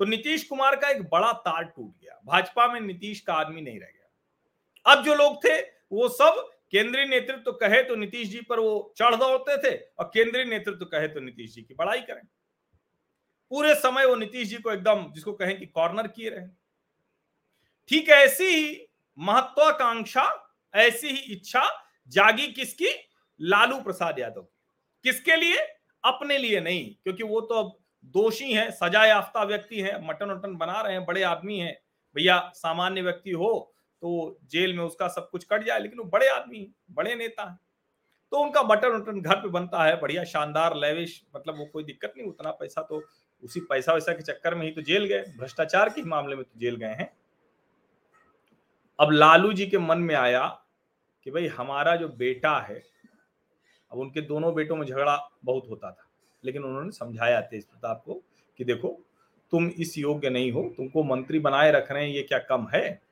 तो 0.00 0.04
नीतीश 0.04 0.44
कुमार 0.44 0.76
का 0.76 0.88
एक 0.88 1.02
बड़ा 1.02 1.32
तार 1.32 1.64
टूट 1.64 1.92
गया। 1.92 2.20
भाजपा 2.24 2.66
में 2.68 2.80
नीतीश 2.80 3.20
का 3.20 3.34
आदमी 3.34 3.60
नहीं 3.60 3.80
रह 3.80 3.86
गया। 3.86 4.92
अब 4.92 5.04
जो 5.04 5.14
लोग 5.14 5.44
थे, 5.44 5.60
वो 5.60 6.08
सब 6.08 6.48
केंद्रीय 6.72 7.04
नेतृत्व 7.04 7.42
तो 7.42 7.52
कहे 7.52 7.82
तो 7.82 7.96
नीतीश 7.96 8.28
जी 8.28 8.40
पर 8.40 8.60
वो 8.60 8.94
चढ़ 8.96 9.14
दौड़ते 9.14 9.56
थे 9.58 9.76
और 9.98 10.10
केंद्रीय 10.14 10.44
नेतृत्व 10.44 10.78
तो 10.78 10.86
कहे 10.86 11.08
तो 11.08 11.20
नीतीश 11.20 11.54
जी 11.54 11.62
की 11.62 11.74
बड़ाई 11.74 12.00
करें। 12.00 12.22
पूरे 13.50 13.74
समय 13.74 14.06
वो 14.06 14.14
नीतीश 14.14 14.48
जी 14.48 14.56
को 14.56 14.72
एकदम 14.72 15.04
जिसको 15.12 15.32
कहें 15.32 15.58
कि 15.58 15.66
कॉर्नर 15.66 16.06
किए 16.06 16.30
रहे। 16.30 16.46
ठीक 17.90 18.08
ऐसी 18.08 18.44
ही 18.46 18.86
महत्वाकांक्षा, 19.18 20.30
ऐसी 20.74 21.08
ही 21.08 21.32
इच्छा 21.32 21.62
जागी 22.08 22.46
किसकी? 22.48 22.88
लालू 23.40 23.80
प्रसाद 23.80 24.18
यादव 24.18 24.46
किसके 25.04 25.36
लिए? 25.36 25.56
अपने 26.04 26.38
लिए 26.38 26.60
नहीं, 26.60 26.84
क्योंकि 26.94 27.22
वो 27.22 27.40
तो 27.40 27.54
अब 27.54 27.76
दोषी 28.14 28.52
हैं, 28.52 28.70
सजा 28.72 29.04
याफ्ता 29.04 29.42
व्यक्ति 29.44 29.80
है, 29.80 30.06
मटन 30.06 30.30
वटन 30.30 30.56
बना 30.56 30.80
रहे 30.80 30.92
हैं, 30.92 31.04
बड़े 31.04 31.22
आदमी 31.24 31.58
हैं। 31.58 31.76
भैया, 32.16 32.38
सामान्य 32.54 33.02
व्यक्ति 33.02 33.30
हो 33.30 33.72
तो 34.02 34.38
जेल 34.44 34.74
में 34.74 34.82
उसका 34.84 35.08
सब 35.08 35.28
कुछ 35.30 35.44
कट 35.44 35.64
जाए, 35.64 35.78
लेकिन 35.78 35.98
वो 35.98 36.04
बड़े 36.04 36.28
आदमी, 36.28 36.68
बड़े 36.90 37.14
नेता 37.14 37.48
हैं। 37.50 37.58
तो 38.32 38.38
उनका 38.38 38.62
बटन 38.62 38.88
वटन 38.88 39.20
घर 39.20 39.36
पे 39.36 39.48
बनता 39.48 39.84
है, 39.84 40.00
बढ़िया, 40.00 40.24
शानदार, 40.24 40.76
लेविश 40.76 41.22
मतलब 41.36 41.58
वो 41.58 41.66
कोई 41.66 41.84
दिक्कत 41.84 42.12
नहीं, 42.16 42.26
उतना 42.28 42.50
पैसा 42.50 42.82
तो 42.82 43.02
उसी 43.42 43.60
पैसा 43.60 43.92
वैसा 43.92 44.12
के 44.12 44.22
चक्कर 44.22 44.54
में 44.54 44.66
ही 44.66 44.72
तो 44.72 44.82
जेल 44.82 45.04
गए, 45.04 45.22
भ्रष्टाचार 45.38 45.88
के 45.88 46.02
मामले 46.04 46.36
में 46.36 46.44
तो 46.44 46.60
जेल 46.60 46.76
गए 46.76 46.94
हैं। 46.94 47.12
अब 48.98 49.10
लालू 49.10 49.52
जी 49.52 49.66
के 49.66 49.78
मन 49.78 49.98
में 49.98 50.14
आया 50.14 50.46
कि 51.22 51.30
भाई 51.30 51.46
हमारा 51.46 51.96
जो 51.96 52.08
बेटा 52.08 52.58
है, 52.60 52.82
अब 53.92 53.98
उनके 53.98 54.20
दोनों 54.20 54.54
बेटों 54.54 54.76
में 54.76 54.86
झगड़ा 54.86 55.30
बहुत 55.44 55.68
होता 55.70 55.90
था, 55.90 56.10
लेकिन 56.44 56.64
उन्होंने 56.64 56.90
समझाया 56.90 57.40
तेज 57.40 57.64
प्रताप 57.64 58.02
को 58.06 58.22
कि 58.58 58.64
देखो, 58.64 59.02
तुम 59.50 59.68
इस 59.68 59.98
योग्य 59.98 60.30
नहीं 60.30 60.52
हो, 60.52 60.74
तुमको 60.76 61.02
मंत्री 61.04 61.38
बनाए 61.38 61.72
रख 61.72 61.92
रहे 61.92 62.04
हैं, 62.04 62.10
ये 62.10 62.22
क्या 62.22 62.38
कम 62.38 62.66
है? 62.74 63.02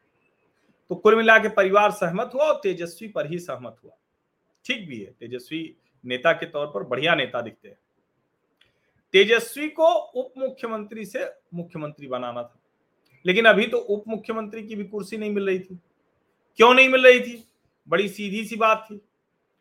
तो 0.89 0.95
कुल 0.95 1.17
मिला 1.17 1.39
के 1.39 1.49
परिवार 1.49 1.91
सहमत 1.91 2.31
हुआ 2.35 2.45
और 2.45 2.61
तेजस्वी 2.63 3.09
पर 3.09 3.27
ही 3.27 3.39
सहमत 3.39 3.77
हुआ। 3.85 3.93
ठीक 4.65 4.89
भी 4.89 5.01
है, 5.01 5.11
तेजस्वी 5.13 5.77
नेता 6.05 6.33
के 6.33 6.47
तौर 6.47 6.67
पर 6.67 6.83
बढ़िया 6.83 7.15
नेता 7.15 7.41
दिखते 7.41 7.69
हैं। 7.69 7.79
तेजस्वी 9.13 9.69
को 9.69 9.95
उप 9.95 10.33
मुख्यमंत्री 10.39 11.05
से 11.05 11.33
मुख्यमंत्री 11.55 12.07
बनाना 12.07 12.43
था। 12.43 12.61
लेकिन 13.27 13.45
अभी 13.45 13.67
तो 13.67 13.79
उप 13.79 14.05
मुख्यमंत्री 14.09 14.63
की 14.63 14.77
भी 14.77 14.85
कुर्सी 14.85 15.17
नहीं 15.17 15.31
मिल 15.31 15.47
रही 15.47 15.59
थी। 15.59 15.79
क्यों 16.57 16.75
नहीं 16.75 16.89
मिल 16.89 17.07
रही 17.07 17.21
थी? 17.21 17.45
बड़ी 17.89 18.09
सीधी 18.09 18.45
सी 18.45 18.57
बात 18.57 18.87
थी। 18.91 18.97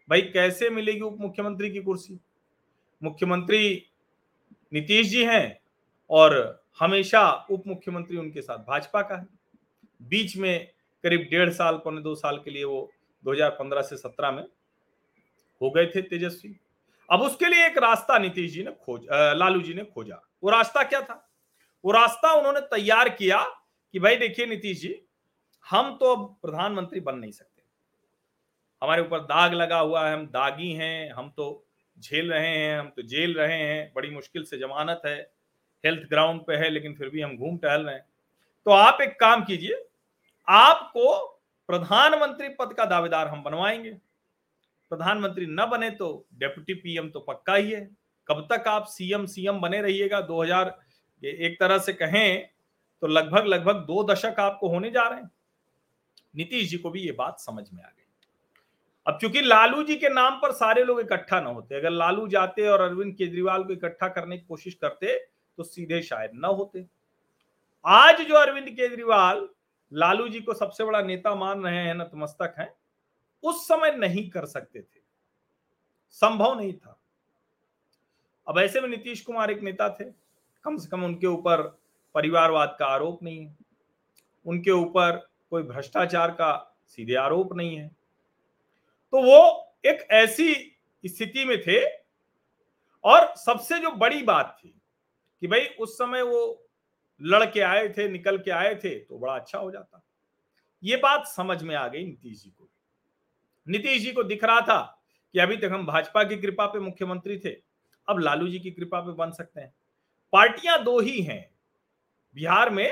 भाई, 0.09 0.21
कैसे 0.21 0.69
मिलेगी 0.69 1.01
उप 1.01 1.17
मुख्यमंत्री 1.19 1.69
की 1.71 1.81
कुर्सी? 1.81 2.19
मुख्यमंत्री 3.03 3.85
नीतीश 4.73 5.07
जी 5.07 5.23
हैं 5.23 5.59
और 6.09 6.63
हमेशा 6.79 7.31
उप 7.51 7.63
मुख्यमंत्री 7.67 8.17
उनके 8.17 8.41
साथ 8.41 8.57
भाजपा 8.57 9.01
का 9.01 9.15
है। 9.15 9.27
बीच 10.01 10.37
में 10.37 10.67
करीब 11.03 11.27
डेढ़ 11.31 11.49
साल, 11.49 11.75
पौने 11.75 12.01
दो 12.01 12.15
साल 12.15 12.37
के 12.37 12.51
लिए 12.51 12.63
वो 12.63 12.91
2015 13.23 13.81
से 13.81 13.97
17 13.97 14.31
में 14.31 14.43
हो 15.61 15.69
गए 15.69 15.85
थे 15.85 16.01
तेजस्वी। 16.01 16.55
अब 17.09 17.21
उसके 17.21 17.49
लिए 17.49 17.65
एक 17.65 17.77
रास्ता 17.77 18.17
नीतीश 18.17 18.51
जी 18.51 18.63
ने 18.63 18.71
खोज 18.71 19.07
लालू 19.11 19.61
जी 19.61 19.73
ने 19.73 19.83
खोजा। 19.83 20.21
वो 20.43 20.49
रास्ता 20.49 20.83
क्या 20.83 21.01
था? 21.01 21.32
वो 21.85 21.91
रास्ता 21.91 22.33
उन्होंने 22.33 22.59
तैयार 22.59 23.09
किया 23.09 23.43
कि 23.93 23.99
भाई 23.99 24.15
देखिए 24.15 24.45
नीतीश 24.45 24.81
जी, 24.81 25.01
हम 25.69 25.97
तो 25.97 26.15
अब 26.15 26.37
प्रधानमंत्री 26.41 26.99
बन 26.99 27.15
नहीं 27.15 27.31
सकते। 27.31 27.63
हमारे 28.81 29.01
ऊपर 29.01 29.19
दाग 29.19 29.53
लगा 29.53 29.79
हुआ 29.79 30.07
है, 30.07 30.13
हम 30.13 30.25
दागी 30.25 30.71
हैं, 30.71 31.11
हम 31.11 31.29
तो 31.29 31.65
झेल 31.99 32.33
रहे 32.33 32.47
हैं, 32.47 32.79
हम 32.79 32.87
तो 32.87 33.01
जेल 33.01 33.33
रहे 33.33 33.57
हैं, 33.57 33.91
बड़ी 33.95 34.09
मुश्किल 34.09 34.43
से 34.43 34.57
जमानत 34.57 35.01
है, 35.05 35.31
हेल्थ 35.85 36.09
ग्राउंड 36.09 36.41
पे 36.41 36.55
है, 36.55 36.69
लेकिन 36.69 36.93
फिर 36.93 37.09
भी 37.09 37.21
हम 37.21 37.37
घूम 37.37 37.57
टहल 37.57 37.81
रहे 37.81 37.95
हैं। 37.95 38.05
तो 38.65 38.71
आप 38.71 39.01
एक 39.01 39.19
काम 39.19 39.43
कीजिए, 39.43 39.85
आपको 40.49 41.27
प्रधानमंत्री 41.67 42.49
पद 42.49 42.73
का 42.73 42.85
दावेदार 42.85 43.27
हम 43.27 43.43
बनवाएँगे। 43.43 43.91
प्रधानमंत्री 44.91 45.45
न 45.45 45.65
बने 45.65 45.89
तो 45.89 46.27
डेप्यूटी 46.33 46.73
पीएम 46.73 47.09
तो 47.09 47.19
पक्का 47.19 47.55
ही 47.55 47.71
है। 47.71 47.89
कब 48.27 48.47
तक 48.51 48.67
आप 48.67 48.85
सीएम 48.85 49.25
सीएम 49.25 49.59
बने 49.59 49.81
रहिएगा? 49.81 50.21
2000 50.21 50.79
एक 51.23 51.59
तरह 51.59 51.77
से 51.77 51.93
कहें 51.93 52.49
तो 53.01 53.07
लगभग 53.07 53.45
लगभग 53.45 53.75
दो 53.85 54.03
दशक 54.03 54.39
आपको 54.39 54.69
होने 54.69 54.89
जा 54.91 55.07
रहे 55.07 55.19
हैं। 55.19 55.29
नीतीश 56.33 56.69
जी 56.69 56.77
को 56.77 56.89
भी 56.89 57.01
ये 57.01 57.11
बात 57.11 57.39
समझ 57.39 57.63
में 57.73 57.81
आ 57.83 57.87
गई। 57.87 58.03
अब 59.07 59.17
चूँकि 59.21 59.41
लालू 59.41 59.83
जी 59.83 59.95
के 59.95 60.09
नाम 60.09 60.35
पर 60.35 60.51
सारे 60.51 60.83
लोग 60.83 60.99
इकट्ठा 60.99 61.39
ना 61.41 61.49
होते, 61.49 61.75
अगर 61.75 61.89
लालू 61.89 62.27
जाते 62.27 62.67
और 62.67 62.81
अरविंद 62.81 63.13
केजरीवाल 63.15 63.63
को 63.63 63.73
इकट्ठा 63.73 64.07
करने 64.07 64.37
की 64.37 64.45
कोशिश 64.45 64.73
करते 64.73 65.17
तो 65.57 65.63
सीधे 65.63 66.01
शायद 66.01 66.31
न 66.35 66.45
होते। 66.47 66.85
आज 67.85 68.21
जो 68.21 68.35
अरविंद 68.35 68.69
केजरीवाल 68.69 69.47
लालू 69.91 70.27
जी 70.27 70.39
को 70.39 70.53
सबसे 70.53 70.83
बड़ा 70.83 71.01
नेता 71.01 71.35
मान 71.35 71.63
रहे 71.63 71.77
हैं, 71.77 71.93
नतमस्तक 71.95 72.55
हैं, 72.59 72.73
उस 73.43 73.67
समय 73.67 73.91
नहीं 73.91 74.29
कर 74.29 74.45
सकते 74.45 74.81
थे। 74.81 75.01
संभव 76.11 76.57
नहीं 76.59 76.73
था। 76.73 76.99
अब 78.47 78.59
ऐसे 78.59 78.81
में 78.81 78.87
नीतीश 78.89 79.21
कुमार 79.21 79.51
एक 79.51 79.61
नेता 79.61 79.89
थे। 79.91 80.05
कम 80.65 80.77
से 80.77 80.89
कम 80.89 81.03
उनके 81.03 81.27
ऊपर 81.27 81.61
परिवारवाद 82.15 82.75
का 82.79 82.85
आरोप 82.85 83.23
नहीं 83.23 83.45
है। 83.45 83.55
उनके 84.45 84.71
ऊपर 84.71 85.17
कोई 85.49 85.63
भ्रष्टाचार 85.63 86.31
का 86.31 86.51
सीधे 86.87 87.15
आरोप 87.15 87.53
नहीं 87.55 87.75
है। 87.75 87.87
तो 87.87 89.21
वो 89.21 89.75
एक 89.85 90.07
ऐसी 90.11 90.53
स्थिति 91.03 91.45
में 91.45 91.57
थे 91.61 91.83
और 93.03 93.33
सबसे 93.35 93.79
जो 93.79 93.91
बड़ी 93.91 94.21
बात 94.23 94.57
थी 94.59 94.73
कि 95.41 95.47
भाई 95.47 95.65
उस 95.79 95.97
समय 95.97 96.21
वो 96.21 96.59
लड़के 97.21 97.61
आए 97.61 97.87
थे, 97.89 98.07
निकल 98.09 98.37
के 98.37 98.51
आए 98.51 98.75
थे 98.75 98.97
तो 98.99 99.17
बड़ा 99.17 99.35
अच्छा 99.35 99.59
हो 99.59 99.71
जाता। 99.71 100.01
ये 100.83 100.97
बात 100.97 101.27
समझ 101.27 101.61
में 101.63 101.75
आ 101.75 101.87
गई 101.87 102.05
नीतीश 102.05 102.43
जी 102.43 102.49
को। 102.49 102.69
नीतीश 103.67 104.01
जी 104.01 104.11
को 104.11 104.23
दिख 104.23 104.43
रहा 104.43 104.61
था 104.61 104.81
कि 105.33 105.39
अभी 105.39 105.57
तक 105.57 105.69
हम 105.71 105.85
भाजपा 105.85 106.23
की 106.23 106.37
कृपा 106.37 106.65
पे 106.65 106.79
मुख्यमंत्री 106.79 107.37
थे, 107.39 107.51
अब 108.07 108.19
लालू 108.19 108.47
जी 108.47 108.59
की 108.59 108.71
कृपा 108.71 108.99
पे 108.99 109.13
बन 109.13 109.31
सकते 109.31 109.61
हैं। 109.61 109.73
पार्टियाँ 110.33 110.83
दो 110.83 110.99
ही 110.99 111.21
हैं। 111.21 111.49
बिहार 112.35 112.69
में 112.69 112.89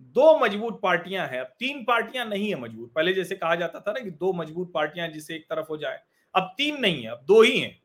दो 0.00 0.38
मज़बूत 0.38 0.80
पार्टियाँ 0.82 1.26
हैं। 1.28 1.40
अब 1.40 1.46
तीन 1.58 1.84
पार्टियाँ 1.84 2.26
नहीं 2.26 2.48
है 2.48 2.60
मज़बूत। 2.60 2.92
पहले 2.94 3.12
जैसे 3.12 3.36
कहा 3.36 3.54
जाता 3.54 3.80
था 3.80 3.92
ना 3.92 4.00
कि 4.00 4.10
दो 4.10 4.32
मज़बूत 4.32 4.72
पार्टियाँ 4.72 5.08
जिसे 5.08 5.34
एक 5.34 5.44
तरफ़ 5.44 5.66
हो 5.70 5.76
जाए। 5.76 6.00
अब 6.34 6.54
तीन 6.56 6.80
नहीं 6.80 7.02
है, 7.02 7.10
अब 7.10 7.24
दो 7.24 7.42
ही 7.42 7.58
हैं। 7.58 7.78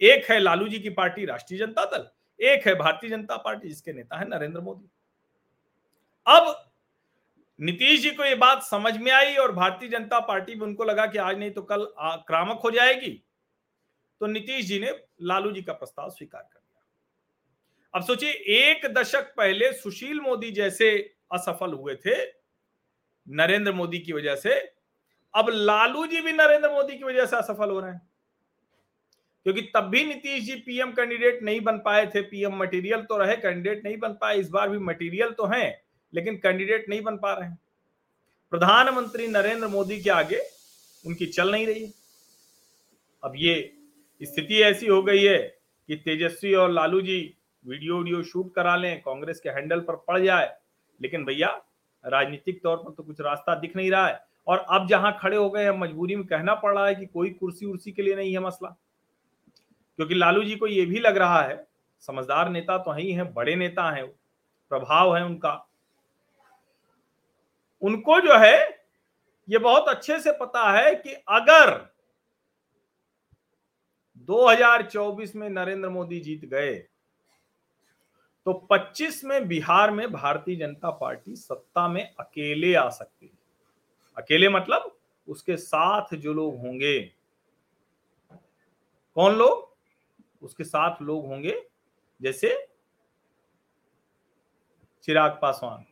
एक 0.00 0.30
है 0.30 0.38
लालू 0.38 0.68
जी 0.68 0.78
की 0.78 0.90
पार्टी, 0.90 1.24
राष्ट्रीय 1.24 1.60
जनता 1.60 1.84
दल। 1.84 2.08
एक 2.40 2.66
है 2.66 2.74
भारतीय 2.74 3.10
जनता 3.10 3.36
पार्टी, 3.36 3.68
जिसके 3.68 3.92
नेता 3.92 4.18
है 4.18 4.28
नरेंद्र 4.28 4.60
मोदी। 4.60 4.90
अब 6.26 6.68
नीतीश 7.60 8.00
जी 8.00 8.10
को 8.10 8.24
यह 8.24 8.36
बात 8.36 8.62
समझ 8.62 8.96
में 8.96 9.12
आई 9.12 9.36
और 9.36 9.52
भारतीय 9.52 9.88
जनता 9.88 10.20
पार्टी 10.20 10.54
भी 10.54 10.60
उनको 10.60 10.84
लगा 10.84 11.06
कि 11.06 11.18
आज 11.18 11.38
नहीं 11.38 11.50
तो 11.50 11.62
कल 11.62 11.86
आक्रामक 11.98 12.60
हो 12.64 12.70
जाएगी। 12.70 13.10
तो 14.20 14.26
नीतीश 14.26 14.66
जी 14.66 14.80
ने 14.80 14.92
लालू 15.22 15.52
जी 15.52 15.62
का 15.62 15.72
प्रस्ताव 15.72 16.10
स्वीकार 16.10 16.42
कर 16.42 16.61
अब 17.94 18.02
सोचिए, 18.02 18.30
एक 18.30 18.86
दशक 18.86 19.34
पहले 19.36 19.72
सुशील 19.72 20.20
मोदी 20.20 20.50
जैसे 20.50 21.14
असफल 21.32 21.72
हुए 21.72 21.94
थे, 21.94 22.14
नरेंद्र 23.28 23.72
मोदी 23.72 23.98
की 23.98 24.12
वजह 24.12 24.34
से, 24.34 24.54
अब 25.34 25.48
लालू 25.48 26.06
जी 26.06 26.20
भी 26.20 26.32
नरेंद्र 26.32 26.70
मोदी 26.70 26.98
की 26.98 27.04
वजह 27.04 27.26
से 27.26 27.36
असफल 27.36 27.70
हो 27.70 27.80
रहे 27.80 27.92
हैं। 27.92 28.00
क्योंकि 29.44 29.62
तब 29.62 29.80
भी 29.80 30.04
नीतीश 30.04 30.44
जी 30.44 30.54
पीएम 30.54 30.92
कैंडिडेट 30.92 31.42
नहीं 31.42 31.60
बन 31.60 31.78
पाए 31.78 32.06
थे, 32.06 32.20
पीएम 32.20 32.56
मटेरियल 32.56 33.02
तो 33.02 33.16
रहे, 33.16 33.36
कैंडिडेट 33.36 33.84
नहीं 33.84 33.96
बन 33.96 34.12
पाए, 34.12 34.38
इस 34.38 34.48
बार 34.48 34.68
भी 34.68 34.78
मटेरियल 34.78 35.30
तो 35.30 35.46
हैं, 35.46 35.82
लेकिन 36.14 36.36
कैंडिडेट 36.36 36.88
नहीं 36.88 37.02
बन 37.02 37.16
पा 37.16 37.32
रहे 37.32 37.48
हैं। 37.48 37.58
प्रधानमंत्री 38.50 39.28
नरेंद्र 39.28 39.68
मोदी 39.68 40.00
के 40.00 40.10
आगे 40.10 40.40
उनकी 41.06 41.26
चल 41.26 41.50
नहीं 41.50 41.66
रही 41.66 41.92
अब 43.22 43.32
ये 43.36 43.74
स्थिति 44.22 44.62
ऐसी 44.62 44.86
हो 44.86 45.02
गई 45.02 45.22
है 45.22 45.38
कि 45.88 45.96
तेजस्वी 45.96 46.54
और 46.54 46.70
Lalu 46.70 47.00
ji 47.00 47.38
video 47.66 47.98
video 47.98 48.22
shoot 48.22 48.54
करा 48.54 48.76
लें, 48.76 49.02
कांग्रेस 49.02 49.40
के 49.40 49.48
हैंडल 49.48 49.80
पर 49.80 49.96
पड़ 49.96 50.20
जाए। 50.20 50.58
लेकिन 51.02 51.24
भैया, 51.24 51.48
राजनीतिक 52.04 52.62
तौर 52.62 52.76
पर 52.76 52.90
तो 52.90 53.02
कुछ 53.02 53.20
रास्ता 53.20 53.54
दिख 53.54 53.76
नहीं 53.76 53.90
रहा 53.90 54.06
है। 54.08 54.24
और 54.46 54.58
अब 54.58 54.88
जहाँ 54.88 55.18
खड़े 55.20 55.36
हो 55.36 55.50
गए 55.50 55.72
मजबूरी 55.72 56.16
में 56.16 56.26
कहना 56.26 56.54
पड़ 56.54 56.74
रहा 56.74 56.86
है 56.86 56.94
कि 56.94 57.06
कोई 57.06 57.30
कुर्सी 57.30 57.66
उर्सी 57.66 57.92
के 57.92 58.02
लिए 58.02 58.14
नहीं 58.16 58.32
है 58.32 58.38
मसला। 58.38 58.68
क्योंकि 59.96 60.14
लालू 60.14 60.44
जी 60.44 60.56
को 60.56 60.66
यह 60.66 60.86
भी 60.86 61.00
लग 61.00 61.16
रहा 61.16 61.42
है, 61.42 61.66
समझदार 62.00 62.48
नेता 62.48 62.78
तो 62.78 62.92
ही 62.92 63.12
है 63.12 63.32
बड़े 63.32 63.56
नेता 63.56 63.90
हैं, 63.90 64.06
प्रभाव 64.70 65.16
है 65.16 65.24
उनका। 65.24 65.68
उनको 67.82 68.20
जो 68.20 68.38
है, 68.38 68.86
ये 69.48 69.58
बहुत 69.58 69.88
अच्छे 69.88 70.18
से 70.20 70.32
पता 70.32 70.70
है 70.72 70.94
कि 70.94 71.12
अगर 71.12 71.70
2024 74.16 75.36
में 75.36 75.50
नरेंद्र 75.50 75.88
मोदी 75.88 76.20
जीत 76.20 76.44
गए 76.44 76.88
तो 78.46 78.52
25 78.52 79.24
में 79.24 79.48
बिहार 79.48 79.90
में 79.90 80.12
भारतीय 80.12 80.56
जनता 80.56 80.90
पार्टी 80.90 81.36
सत्ता 81.36 81.88
में 81.88 82.14
अकेले 82.20 82.74
आ 82.74 82.88
सकती 82.88 83.26
है। 83.26 83.38
अकेले 84.16 84.48
मतलब 84.48 84.98
उसके 85.28 85.56
साथ 85.56 86.14
जो 86.14 86.32
लोग 86.32 86.58
होंगे। 86.58 87.12
कौन 89.14 89.34
लोग? 89.34 89.72
उसके 90.42 90.64
साथ 90.64 91.02
लोग 91.02 91.26
होंगे, 91.26 91.70
जैसे 92.22 92.68
चिराग 95.02 95.38
पासवान, 95.42 95.84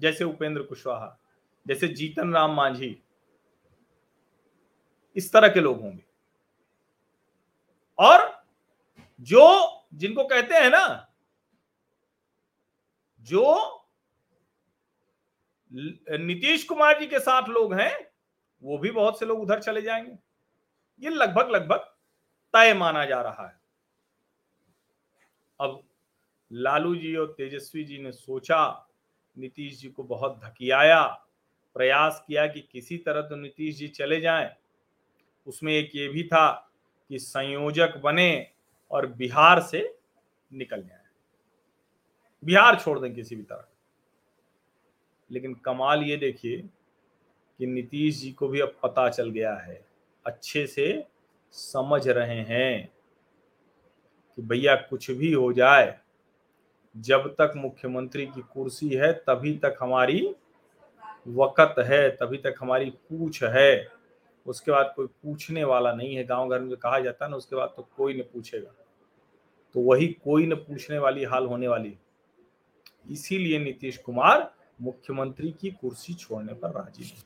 जैसे 0.00 0.24
उपेंद्र 0.24 0.62
कुशवाहा, 0.62 1.18
जैसे 1.66 1.88
जीतन 1.88 2.34
राम 2.34 2.54
मांझी, 2.54 3.02
इस 5.16 5.32
तरह 5.32 5.48
के 5.48 5.60
लोग 5.60 5.80
होंगे। 5.80 6.04
और 7.98 8.44
जो 9.20 9.70
जिनको 9.94 10.24
कहते 10.24 10.54
हैं 10.54 10.70
ना 10.70 11.09
जो 13.22 13.76
नीतीश 15.72 16.64
कुमार 16.64 17.00
जी 17.00 17.06
के 17.06 17.18
साथ 17.18 17.48
लोग 17.48 17.74
हैं, 17.74 18.10
वो 18.62 18.78
भी 18.78 18.90
बहुत 18.90 19.18
से 19.18 19.26
लोग 19.26 19.40
उधर 19.40 19.60
चले 19.60 19.82
जाएँगे। 19.82 20.18
ये 21.02 21.10
लगभग 21.10 21.50
लगभग 21.50 21.78
तय 22.54 22.74
माना 22.74 23.04
जा 23.04 23.22
रहा 23.22 23.48
है। 23.48 23.60
अब 25.60 25.82
लालू 26.52 26.96
जी 26.96 27.16
और 27.16 27.26
तेजस्वी 27.26 27.84
जी 27.84 27.98
ने 27.98 28.12
सोचा, 28.12 28.86
नीतीश 29.38 29.80
जी 29.80 29.88
को 29.88 30.02
बहुत 30.02 30.40
धकियाया 30.44 31.26
प्रयास 31.74 32.24
किया 32.26 32.46
कि 32.46 32.60
किसी 32.60 32.98
तरह 32.98 33.22
तो 33.22 33.36
नीतीश 33.36 33.76
जी 33.76 33.88
चले 33.88 34.20
जाएँ। 34.20 34.50
उसमें 35.46 35.72
एक 35.72 35.90
ये 35.94 36.08
भी 36.08 36.22
था 36.22 36.72
कि 37.08 37.18
संयोजक 37.18 37.96
बने 37.96 38.50
और 38.90 39.06
बिहार 39.06 39.60
से 39.60 39.98
निकल 40.52 40.82
जाए। 40.82 40.99
बिहार 42.42 42.78
छोड़ 42.80 42.98
दें 42.98 43.12
किसी 43.14 43.36
भी 43.36 43.42
तरह। 43.42 43.66
लेकिन 45.30 45.54
कमाल 45.54 46.02
ये 46.02 46.16
देखिए 46.16 46.56
कि 47.60 47.66
नीतीश 47.66 48.20
जी 48.20 48.30
को 48.32 48.48
भी 48.48 48.60
अब 48.60 48.74
पता 48.82 49.08
चल 49.08 49.30
गया 49.30 49.54
है, 49.54 49.84
अच्छे 50.26 50.66
से 50.66 51.06
समझ 51.54 52.08
रहे 52.08 52.40
हैं 52.40 52.92
कि 54.38 54.42
भैया 54.42 54.74
कुछ 54.74 55.10
भी 55.10 55.32
हो 55.32 55.52
जाए, 55.52 55.98
जब 56.96 57.28
तक 57.38 57.52
मुख्यमंत्री 57.56 58.26
की 58.26 58.40
कुर्सी 58.54 58.88
है 58.88 59.12
तभी 59.12 59.56
तक 59.56 59.76
हमारी 59.80 60.20
वक़्त 61.28 61.78
है, 61.78 62.08
तभी 62.10 62.38
तक 62.38 62.54
हमारी 62.60 62.90
पूछ 62.90 63.42
है। 63.44 64.00
उसके 64.46 64.72
बाद 64.72 64.92
कोई 64.96 65.06
पूछने 65.06 65.64
वाला 65.64 65.92
नहीं 65.92 66.14
है, 66.16 66.24
गाँव 66.24 66.50
घर 66.50 66.60
में 66.60 66.76
कहा 66.76 66.98
जाता 67.00 67.24
है 67.24 67.30
ना, 67.30 67.36
उसके 67.36 67.56
बाद 67.56 67.72
तो 67.76 67.88
कोई 67.96 68.14
न 68.14 68.22
पूछेगा। 68.22 68.74
तो 69.74 69.80
वही 69.80 70.06
कोई 70.24 70.46
न 70.46 70.54
पूछने 70.54 70.98
वाली 70.98 71.24
हाल 71.24 71.46
होने 71.46 71.68
वाली 71.68 71.96
इसीलिए 73.04 73.58
नीतीश 73.58 73.96
कुमार 73.96 74.50
मुख्यमंत्री 74.80 75.50
की 75.60 75.70
कुर्सी 75.70 76.14
छोड़ने 76.14 76.54
पर 76.54 76.70
राज़ी 76.70 77.04
नहीं। 77.04 77.22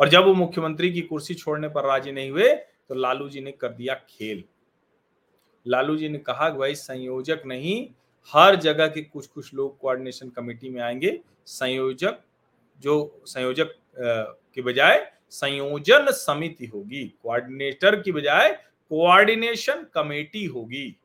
और 0.00 0.08
जब 0.08 0.24
वो 0.24 0.34
मुख्यमंत्री 0.34 0.92
की 0.92 1.00
कुर्सी 1.00 1.34
छोड़ने 1.34 1.68
पर 1.68 1.84
राज़ी 1.84 2.12
नहीं 2.12 2.30
हुए 2.30 2.48
तो 2.88 2.94
लालू 2.94 3.28
जी 3.28 3.40
ने 3.40 3.52
कर 3.52 3.72
दिया 3.72 3.94
खेल। 4.10 4.42
लालू 5.66 5.96
जी 5.96 6.08
ने 6.08 6.18
कहा 6.18 6.48
भाई, 6.50 6.74
संयोजक 6.74 7.42
नहीं, 7.46 7.88
हर 8.32 8.56
जगह 8.56 8.86
के 8.86 9.02
कुछ 9.02 9.26
कुछ 9.26 9.52
लोग 9.54 9.78
कोऑर्डिनेशन 9.78 10.28
कमेटी 10.28 10.68
में 10.70 10.80
आएँगे। 10.82 11.18
संयोजक, 11.46 12.18
जो 12.80 13.22
संयोजक 13.26 13.74
के 13.96 14.62
बजाय 14.62 15.10
संयोजन 15.32 16.10
समिति 16.10 16.66
होगी। 16.66 17.04
कोऑर्डिनेटर 17.22 18.00
की 18.00 18.12
बजाय 18.12 18.50
कोऑर्डिनेशन 18.90 19.86
कमेटी 19.94 20.44
होगी। 20.44 20.96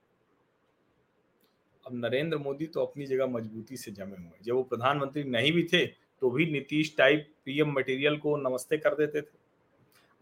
अब 1.85 1.95
नरेंद्र 1.95 2.37
मोदी 2.37 2.65
तो 2.65 2.81
अपनी 2.81 3.05
जगह 3.05 3.25
मजबूती 3.27 3.77
से 3.77 3.91
जमे 3.91 4.17
हुए 4.17 4.43
जब 4.43 4.53
वो 4.55 4.63
प्रधानमंत्री 4.63 5.23
नहीं 5.23 5.51
भी 5.51 5.63
थे 5.63 5.85
तो 6.21 6.29
भी 6.31 6.45
नीतीश 6.51 6.93
टाइप 6.97 7.27
पीएम 7.45 7.71
मटेरियल 7.71 8.17
को 8.17 8.35
नमस्ते 8.37 8.77
कर 8.77 8.95
देते 8.95 9.21
थे। 9.21 9.37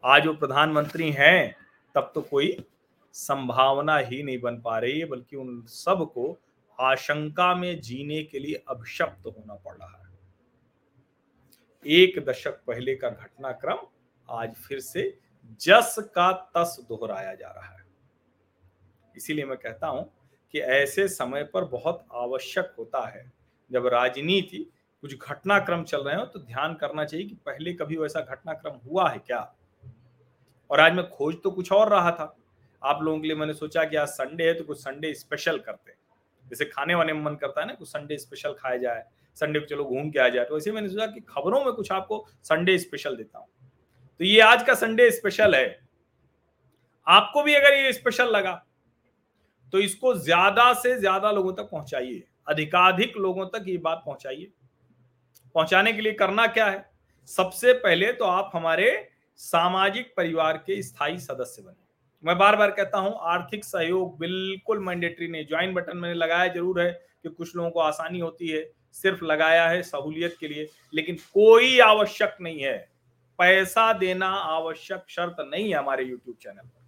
आज 0.03 0.25
वो 0.27 0.33
प्रधानमंत्री 0.33 1.11
हैं, 1.11 1.55
तब 1.95 2.11
तो 2.15 2.21
कोई 2.21 2.65
संभावना 3.15 3.97
ही 3.97 4.21
नहीं 4.23 4.39
बन 4.39 4.59
पा 4.61 4.77
रही 4.79 4.99
है, 4.99 5.05
बल्कि 5.05 5.35
उन 5.35 5.61
सबको 5.67 6.37
आशंका 6.79 7.53
में 7.55 7.79
जीने 7.81 8.23
के 8.23 8.39
लिए 8.39 8.63
अभिशप्त 8.67 9.25
होना 9.27 9.55
पड़ 9.55 9.75
रहा 9.75 9.97
है। 9.97 10.11
एक 11.85 12.19
दशक 12.25 12.61
पहले 12.67 12.95
का 12.95 13.09
घटनाक्रम 13.09 13.85
आज 14.29 14.53
फिर 14.57 14.79
से 14.79 15.01
जस 15.61 15.95
का 16.15 16.31
तस 16.57 16.77
दोहराया 16.89 17.33
जा 17.35 17.47
रहा 17.47 17.77
है। 17.77 17.85
इसीलिए 19.15 19.45
मैं 19.45 19.57
कहता 19.57 19.87
हूँ 19.87 20.09
कि 20.53 20.59
ऐसे 20.59 21.07
समय 21.07 21.43
पर 21.43 21.63
बहुत 21.65 22.05
आवश्यक 22.13 22.73
होता 22.79 23.05
है। 23.07 23.25
जब 23.71 23.87
राजनीति, 23.87 24.57
कुछ 25.03 25.15
घटनाक्रम 25.19 25.83
चल 25.83 26.03
रहे 26.03 26.15
हो 26.15 26.25
तो 26.25 26.39
ध्यान 26.39 26.73
करना 26.73 27.05
चाहिए 27.05 27.25
कि 27.27 27.35
पहले 27.45 27.73
कभी 27.73 27.97
वैसा 27.97 28.21
घटनाक्रम 28.21 28.73
हुआ 28.85 29.09
है 29.09 29.19
क्या? 29.19 29.39
और 30.69 30.79
आज 30.79 30.93
मैं 30.93 31.07
खोज 31.09 31.35
तो 31.43 31.51
कुछ 31.51 31.71
और 31.71 31.89
रहा 31.89 32.11
था। 32.11 32.35
आप 32.81 33.01
लोगों 33.01 33.19
के 33.19 33.27
लिए 33.27 33.37
मैंने 33.37 33.53
सोचा 33.53 33.83
कि 33.83 33.95
आज 33.95 34.07
संडे 34.09 34.43
है 34.43 34.53
तो 34.53 34.63
कुछ 34.63 34.77
संडे 34.79 35.13
स्पेशल 35.13 35.57
करते 35.59 35.91
जैसे 36.45 36.65
खाने 36.65 36.95
वाने 36.95 37.13
में 37.13 37.21
मन 37.21 37.35
करता 37.35 37.61
है 37.61 37.67
ना, 37.67 37.73
कुछ 37.73 37.87
संडे 37.87 38.17
स्पेशल 38.17 38.53
खाया 38.53 38.77
जाए, 38.77 39.03
संडे 39.37 39.59
को 39.59 39.65
चलो 39.65 39.83
घूम 39.85 40.09
के 40.11 40.19
आ 40.19 40.27
जाए 40.29 40.45
तो 40.45 40.53
वैसे 40.53 40.71
मैंने 40.71 40.89
सोचा 40.89 41.05
कि 41.05 41.19
खबरों 41.29 41.63
में 41.65 41.73
कुछ 41.73 41.91
आपको 41.91 42.25
संडे 42.43 42.77
स्पेशल 42.77 43.15
देता 43.15 43.39
हूँ। 43.39 43.47
तो 44.19 44.25
ये 44.25 44.39
आज 44.41 44.63
का 44.63 44.73
संडे 44.75 45.09
स्पेशल 45.11 45.55
है। 45.55 45.79
आपको 47.07 47.43
भी 47.43 47.53
अगर 47.53 47.73
ये 47.75 47.93
स्पेशल 47.93 48.31
लगा 48.31 48.53
तो 49.73 49.79
इसको 49.79 50.13
ज़्यादा 50.15 50.73
से 50.73 50.95
ज़्यादा 50.99 51.31
लोगों 51.31 51.53
तक 51.53 51.69
पहुंचाइए। 51.71 52.23
अधिकाधिक 52.47 53.17
लोगों 53.17 53.45
तक 53.45 53.63
ये 53.67 53.77
बात 53.77 54.01
पहुंचाइए। 54.05 54.51
पहुँचाने 55.55 55.93
के 55.93 56.01
लिए 56.01 56.13
करना 56.13 56.45
क्या 56.47 56.65
है? 56.65 56.85
सबसे 57.29 57.73
पहले 57.73 58.11
तो 58.13 58.25
आप 58.25 58.51
हमारे 58.53 58.91
सामाजिक 59.39 60.13
परिवार 60.17 60.57
के 60.57 60.81
स्थायी 60.81 61.17
सदस्य 61.19 61.61
बने। 61.61 61.81
मैं 62.23 62.37
बार 62.37 62.55
बार 62.55 62.71
कहता 62.71 62.97
हूँ, 62.97 63.15
आर्थिक 63.21 63.65
सहयोग 63.65 64.17
बिल्कुल 64.19 64.79
मैंडेटरी 64.79 65.27
नहीं। 65.27 65.45
ज्वाइन 65.45 65.73
बटन 65.73 65.97
मैंने 65.97 66.15
लगाया 66.15 66.53
ज़रूर 66.53 66.81
है 66.81 66.91
कि 67.23 67.29
कुछ 67.29 67.55
लोगों 67.55 67.69
को 67.71 67.79
आसानी 67.79 68.19
होती 68.19 68.47
है, 68.47 68.63
सिर्फ़ 68.93 69.23
लगाया 69.25 69.67
है 69.69 69.81
सहूलियत 69.81 70.35
के 70.39 70.47
लिए, 70.47 70.69
लेकिन 70.93 71.15
कोई 71.33 71.79
आवश्यक 71.79 72.37
नहीं 72.41 72.61
है। 72.61 72.77
पैसा 73.39 73.91
देना 73.93 74.29
आवश्यक 74.29 75.05
शर्त 75.09 75.35
नहीं 75.41 75.69
है 75.69 75.77
हमारे 75.77 76.03
यूट्यूब 76.03 76.35
चैनल 76.41 76.61
पर। 76.61 76.82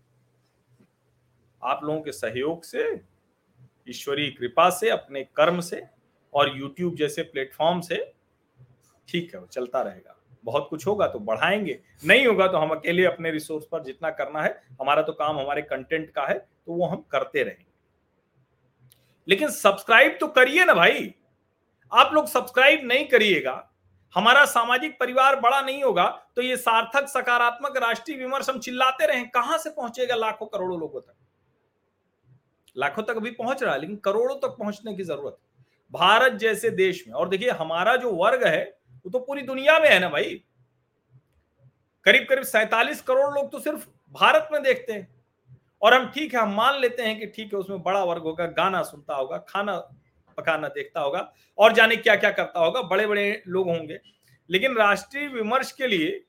आप 1.66 1.84
लोगों 1.84 2.02
के 2.02 2.12
सहयोग 2.12 2.64
से, 2.64 2.90
ईश्वरीय 3.88 4.30
कृपा 4.30 4.70
से, 4.70 4.90
अपने 4.90 5.24
कर्म 5.36 5.60
से 5.62 5.84
और 6.34 6.58
यूट्यूब 6.58 6.96
जैसे 6.96 7.24
प्लेटफॉर्म 7.24 7.82
से 7.82 7.96
ठीक 9.08 9.34
है, 9.34 9.40
वो 9.40 9.48
चलता 9.48 9.82
रहेगा। 9.82 10.16
बहुत 10.44 10.68
कुछ 10.70 10.86
होगा 10.88 11.08
तो 11.08 11.20
बढ़ाएँगे, 11.20 11.80
नहीं 12.04 12.26
होगा 12.28 12.48
तो 12.48 12.58
हम 12.58 12.70
अकेले 12.70 13.06
अपने 13.06 13.32
रिसोर्स 13.32 13.66
पर 13.72 13.84
जितना 13.84 14.10
करना 14.12 14.42
है, 14.42 14.62
हमारा 14.82 15.02
तो 15.02 15.14
काम 15.14 15.40
हमारे 15.40 15.62
कंटेंट 15.62 16.10
का 16.10 16.26
है 16.26 16.38
तो 16.38 16.74
वो 16.74 16.88
हम 16.88 17.06
करते 17.12 17.44
रहेंगे। 17.44 17.74
लेकिन 19.28 19.50
सब्सक्राइब 19.50 20.18
तो 20.20 20.28
करिए 20.30 20.66
ना 20.66 20.74
भाई। 20.74 21.14
आप 21.92 22.14
लोग 22.14 22.28
सब्सक्राइब 22.28 22.82
नहीं 22.84 23.08
करिएगा, 23.08 23.72
हमारा 24.16 24.46
सामाजिक 24.46 25.00
परिवार 25.00 25.40
बड़ा 25.40 25.62
नहीं 25.62 25.84
होगा 25.84 26.08
तो 26.36 26.42
ये 26.42 26.58
सार्थक, 26.58 27.08
सकारात्मक, 27.08 27.78
राष्ट्रीय 27.78 28.18
विमर्श 28.18 28.50
हम 28.50 28.60
चिल्लाते 28.60 29.06
रहे, 29.06 29.24
कहाँ 29.26 29.58
से 29.58 29.70
पहुंचेगा 29.70 30.16
लाखों 30.16 30.46
करोड़ों 30.48 30.80
लोगों 30.80 31.02
तक? 31.02 31.14
लाखों 32.76 33.04
तक 33.04 33.18
अभी 33.18 33.32
पहुँच 33.32 33.64
रहा 33.64 33.74
है, 33.74 33.80
लेकिन 33.82 33.96
करोड़ों 33.96 34.36
तक 34.36 34.56
पहुँचने 34.60 34.94
की 34.96 35.04
ज़रूरत 35.04 35.38
है। 35.42 35.66
भारत 35.92 36.34
जैसे 36.34 36.70
देश 36.70 37.04
में, 37.08 37.14
और 37.14 37.30
देखिए 37.30 37.50
हमारा 37.50 37.96
जो 37.96 38.12
वर्ग 38.12 38.46
है, 38.48 38.64
वो 39.06 39.10
तो 39.10 39.20
पूरी 39.20 39.42
दुनिया 39.42 39.80
में 39.80 39.90
है 39.90 40.00
ना 40.00 40.10
भाई? 40.10 40.42
करीब 42.06 42.26
करीब 42.30 42.44
सैतालीस 42.44 43.02
करोड़ 43.02 43.34
लोग 43.34 43.52
तो 43.52 43.60
सिर्फ़ 43.60 43.88
भारत 44.14 44.50
में 44.52 44.62
देखते 44.64 44.94
हैं। 44.94 45.08
और 45.82 45.94
हम 45.94 46.10
ठीक 46.10 46.34
है, 46.34 46.42
हम 46.42 46.54
मान 46.54 46.80
लेते 46.80 47.04
हैं 47.04 47.20
कि 47.20 47.26
ठीक 47.26 47.54
है, 47.54 47.60
उसमें 47.60 47.82
बड़ा 47.84 48.04
वर्ग 48.04 48.24
होगा, 48.24 48.46
गाना 48.46 48.82
सुनता 48.84 49.16
होगा, 49.16 49.38
खाना 49.38 49.78
पकाना 50.38 50.68
देखता 50.68 51.02
होगा, 51.02 51.32
और 51.58 51.74
जाने 51.74 51.96
क्या 51.96 52.16
क्या 52.16 52.32
करता 52.32 52.60
होगा 52.60 52.82
बड़े 52.82 53.08
बड़े 53.08 53.44
लोग 53.48 53.68
होंगे। 53.68 54.00
लेकिन 54.50 54.76
राष्ट्रीय 54.78 55.28
विमर्श 55.28 55.72
के 55.72 55.88
लिए 55.88 56.24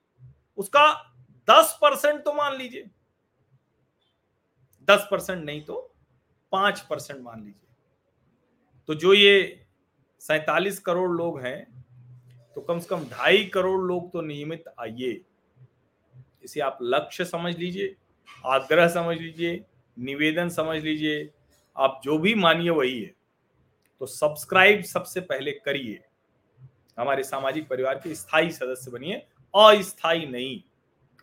उसका 0.59 0.87
दस 1.49 1.77
परसेंट 1.83 2.23
तो 2.25 2.33
मान 2.33 2.57
लीजिए। 2.57 2.85
दस 4.89 5.07
परसेंट 5.11 5.45
नहीं 5.45 5.61
तो 5.63 5.96
पाँच 6.53 6.81
परसेंट 6.81 7.21
मान 7.21 7.41
लीजिए। 7.41 7.75
तो 8.89 8.95
जो 8.95 9.15
ये 9.15 9.67
सैतालीस 10.21 10.79
करोड़ 10.79 11.11
लोग 11.11 11.41
हैं 11.41 11.85
तो 12.57 12.61
कम 12.61 12.79
से 12.79 12.87
कम 12.89 13.05
ढाई 13.05 13.45
करोड़ 13.45 13.81
लोग 13.83 14.11
तो 14.13 14.21
नियमित 14.21 14.65
आइए। 14.81 15.21
इसे 16.45 16.61
आप 16.61 16.79
लक्ष्य 16.83 17.25
समझ 17.25 17.57
लीजिए, 17.59 17.95
आग्रह 18.47 18.89
समझ 18.89 19.17
लीजिए, 19.19 19.65
निवेदन 19.97 20.49
समझ 20.49 20.83
लीजिए। 20.83 21.31
आप 21.77 22.01
जो 22.05 22.19
भी 22.19 22.35
मानिए 22.35 22.71
वही 22.71 23.01
है। 23.03 23.15
तो 24.01 24.07
सब्सक्राइब 24.07 24.83
सबसे 24.83 25.21
पहले 25.21 25.53
करिए। 25.53 26.01
हमारे 26.99 27.23
सामाजिक 27.23 27.69
परिवार 27.69 27.95
के 27.95 28.15
स्थायी 28.15 28.51
सदस्य 28.51 28.91
बनिए। 28.91 29.15
अस्थाई 29.55 30.27
नहीं। 30.27 30.61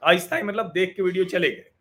अस्थाई 0.03 0.41
मतलब 0.41 0.71
देख 0.71 0.95
के 0.95 1.03
वीडियो 1.03 1.25
चले 1.25 1.49
गए। 1.49 1.71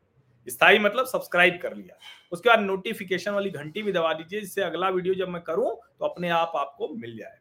स्थायी 0.47 0.79
मतलब 0.79 1.07
सब्सक्राइब 1.07 1.59
कर 1.63 1.75
लिया। 1.77 1.99
उसके 2.33 2.49
बाद 2.49 2.61
नोटिफिकेशन 2.61 3.33
वाली 3.33 3.51
घंटी 3.51 3.83
भी 3.83 3.93
दबा 3.93 4.13
दीजिए, 4.15 4.41
जिससे 4.41 4.63
अगला 4.63 4.89
वीडियो 4.91 5.15
जब 5.17 5.29
मैं 5.29 5.43
करूँ 5.43 5.71
तो 5.99 6.05
अपने 6.05 6.29
आप 6.31 6.53
आपको 6.57 6.89
मिल 6.91 7.17
जाए। 7.19 7.39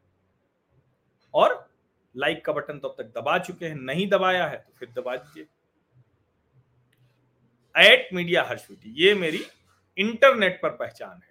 और 1.34 1.70
लाइक 2.16 2.44
का 2.46 2.54
बटन 2.54 2.80
तो 2.80 2.88
अब 2.88 2.96
तक 2.98 3.12
दबा 3.18 3.38
चुके 3.40 3.66
हैं, 3.66 3.76
नहीं 3.76 4.08
दबाया 4.10 4.48
है 4.48 4.58
तो 4.58 4.74
फिर 4.80 4.90
दबा 4.96 5.16
दीजिए। 5.16 5.48
एट 7.76 8.10
मीडिया 8.14 8.44
हर्षविटी 8.44 8.94
ये 8.98 9.14
मेरी 9.16 9.44
इंटरनेट 9.98 10.60
पर 10.64 10.70
पहचान 10.72 11.16
है। 11.16 11.30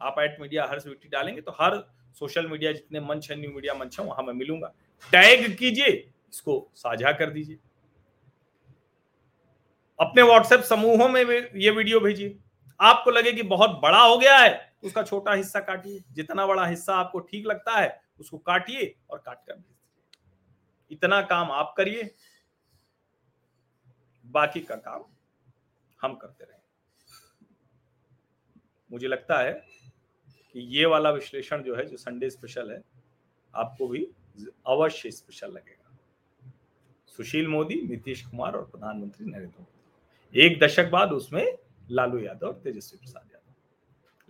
आप 0.00 0.18
एट 0.18 0.36
मीडिया 0.40 0.64
हर्षविटी 0.66 1.08
डालेंगे 1.08 1.40
तो 1.40 1.52
हर 1.52 1.76
सोशल 2.16 2.46
मीडिया 2.46 2.72
जितने 2.72 3.00
मंच 3.00 3.30
है 3.30 3.36
न्यू 3.36 3.50
मीडिया 3.50 3.74
मंच 3.74 3.98
है, 4.00 4.06
वहाँ 4.06 4.22
मैं 4.24 4.32
मिलूँगा। 4.34 4.72
टैग 5.12 5.56
कीजिए, 5.58 5.90
इसको 6.32 6.70
साझा 6.76 7.12
कर 7.12 7.30
दीजिए। 7.30 7.58
अपने 10.00 10.22
व्हाट्सएप 10.22 10.60
समूहों 10.60 11.08
में 11.08 11.20
ये 11.54 11.70
वीडियो 11.70 12.00
भेजिए। 12.00 12.38
आपको 12.80 13.10
लगे 13.10 13.32
कि 13.32 13.42
बहुत 13.42 13.70
बड़ा 13.82 14.00
हो 14.00 14.16
गया 14.18 14.36
है, 14.38 14.74
उसका 14.84 15.02
छोटा 15.02 15.32
हिस्सा 15.32 15.60
काटिए। 15.60 16.02
जितना 16.12 16.46
बड़ा 16.46 16.66
हिस्सा 16.66 16.94
आपको 16.94 17.18
ठीक 17.20 17.46
लगता 17.46 17.78
है, 17.78 18.00
उसको 18.20 18.38
काटिए 18.38 18.94
और 19.10 19.18
काट 19.18 19.38
कर 19.46 19.54
भेजिए। 19.54 19.76
इतना 20.90 21.20
काम 21.22 21.50
आप 21.50 21.74
करिए, 21.76 22.10
बाकी 24.26 24.60
का 24.60 24.76
काम 24.76 25.04
हम 26.00 26.14
करते 26.14 26.44
रहे। 26.44 26.58
मुझे 28.90 29.08
लगता 29.08 29.38
है 29.38 29.52
कि 30.54 30.60
ये 30.76 30.86
वाला 30.86 31.10
विश्लेषण 31.10 31.62
जो 31.62 31.76
है, 31.76 31.84
जो 31.86 31.96
संडे 31.96 32.30
स्पेशल 32.30 32.70
है, 32.70 32.82
आपको 33.54 33.88
भी 33.88 34.04
अवश्य 34.66 35.10
स्पेशल 35.10 35.52
लगेगा। 35.52 36.52
सुशील 37.08 37.48
मोदी, 37.48 37.80
नीतीश 37.82 38.26
कुमार 38.26 38.52
और 38.52 38.64
प्रधानमंत्री 38.64 39.26
नरेंद्र 39.26 39.58
मोदी। 39.58 39.79
एक 40.34 40.58
दशक 40.60 40.90
बाद 40.90 41.12
उसमें 41.12 41.46
लालू 41.90 42.18
यादव 42.18 42.46
और 42.46 42.60
तेजस्वी 42.64 42.98
प्रसाद 42.98 43.22
यादव। 43.32 43.52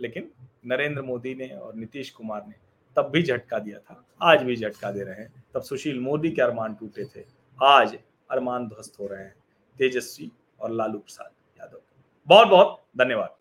लेकिन 0.01 0.31
नरेंद्र 0.67 1.03
मोदी 1.03 1.35
ने 1.35 1.49
और 1.49 1.75
नीतीश 1.75 2.11
कुमार 2.11 2.47
ने 2.47 2.55
तब 2.97 3.11
भी 3.11 3.23
झटका 3.23 3.59
दिया 3.59 3.79
था, 3.79 4.05
आज 4.23 4.43
भी 4.43 4.57
झटका 4.57 4.91
दे 4.91 5.05
रहे 5.05 5.15
हैं। 5.15 5.45
तब 5.55 5.63
सुशील 5.63 6.01
मोदी 6.01 6.31
के 6.31 6.43
अरमान 6.43 6.75
टूटे 6.75 7.05
थे, 7.07 7.25
आज 7.59 7.99
अरमान 8.31 8.69
ध्वस्त 8.69 8.99
हो 9.01 9.07
रहे 9.07 9.25
हैं 9.25 9.35
तेजस्वी 9.79 10.31
और 10.61 10.71
लालू 10.71 10.99
प्रसाद 10.99 11.31
यादव। 11.61 11.81
बहुत 12.27 12.49
बहुत 12.49 12.83
धन्यवाद। 12.99 13.37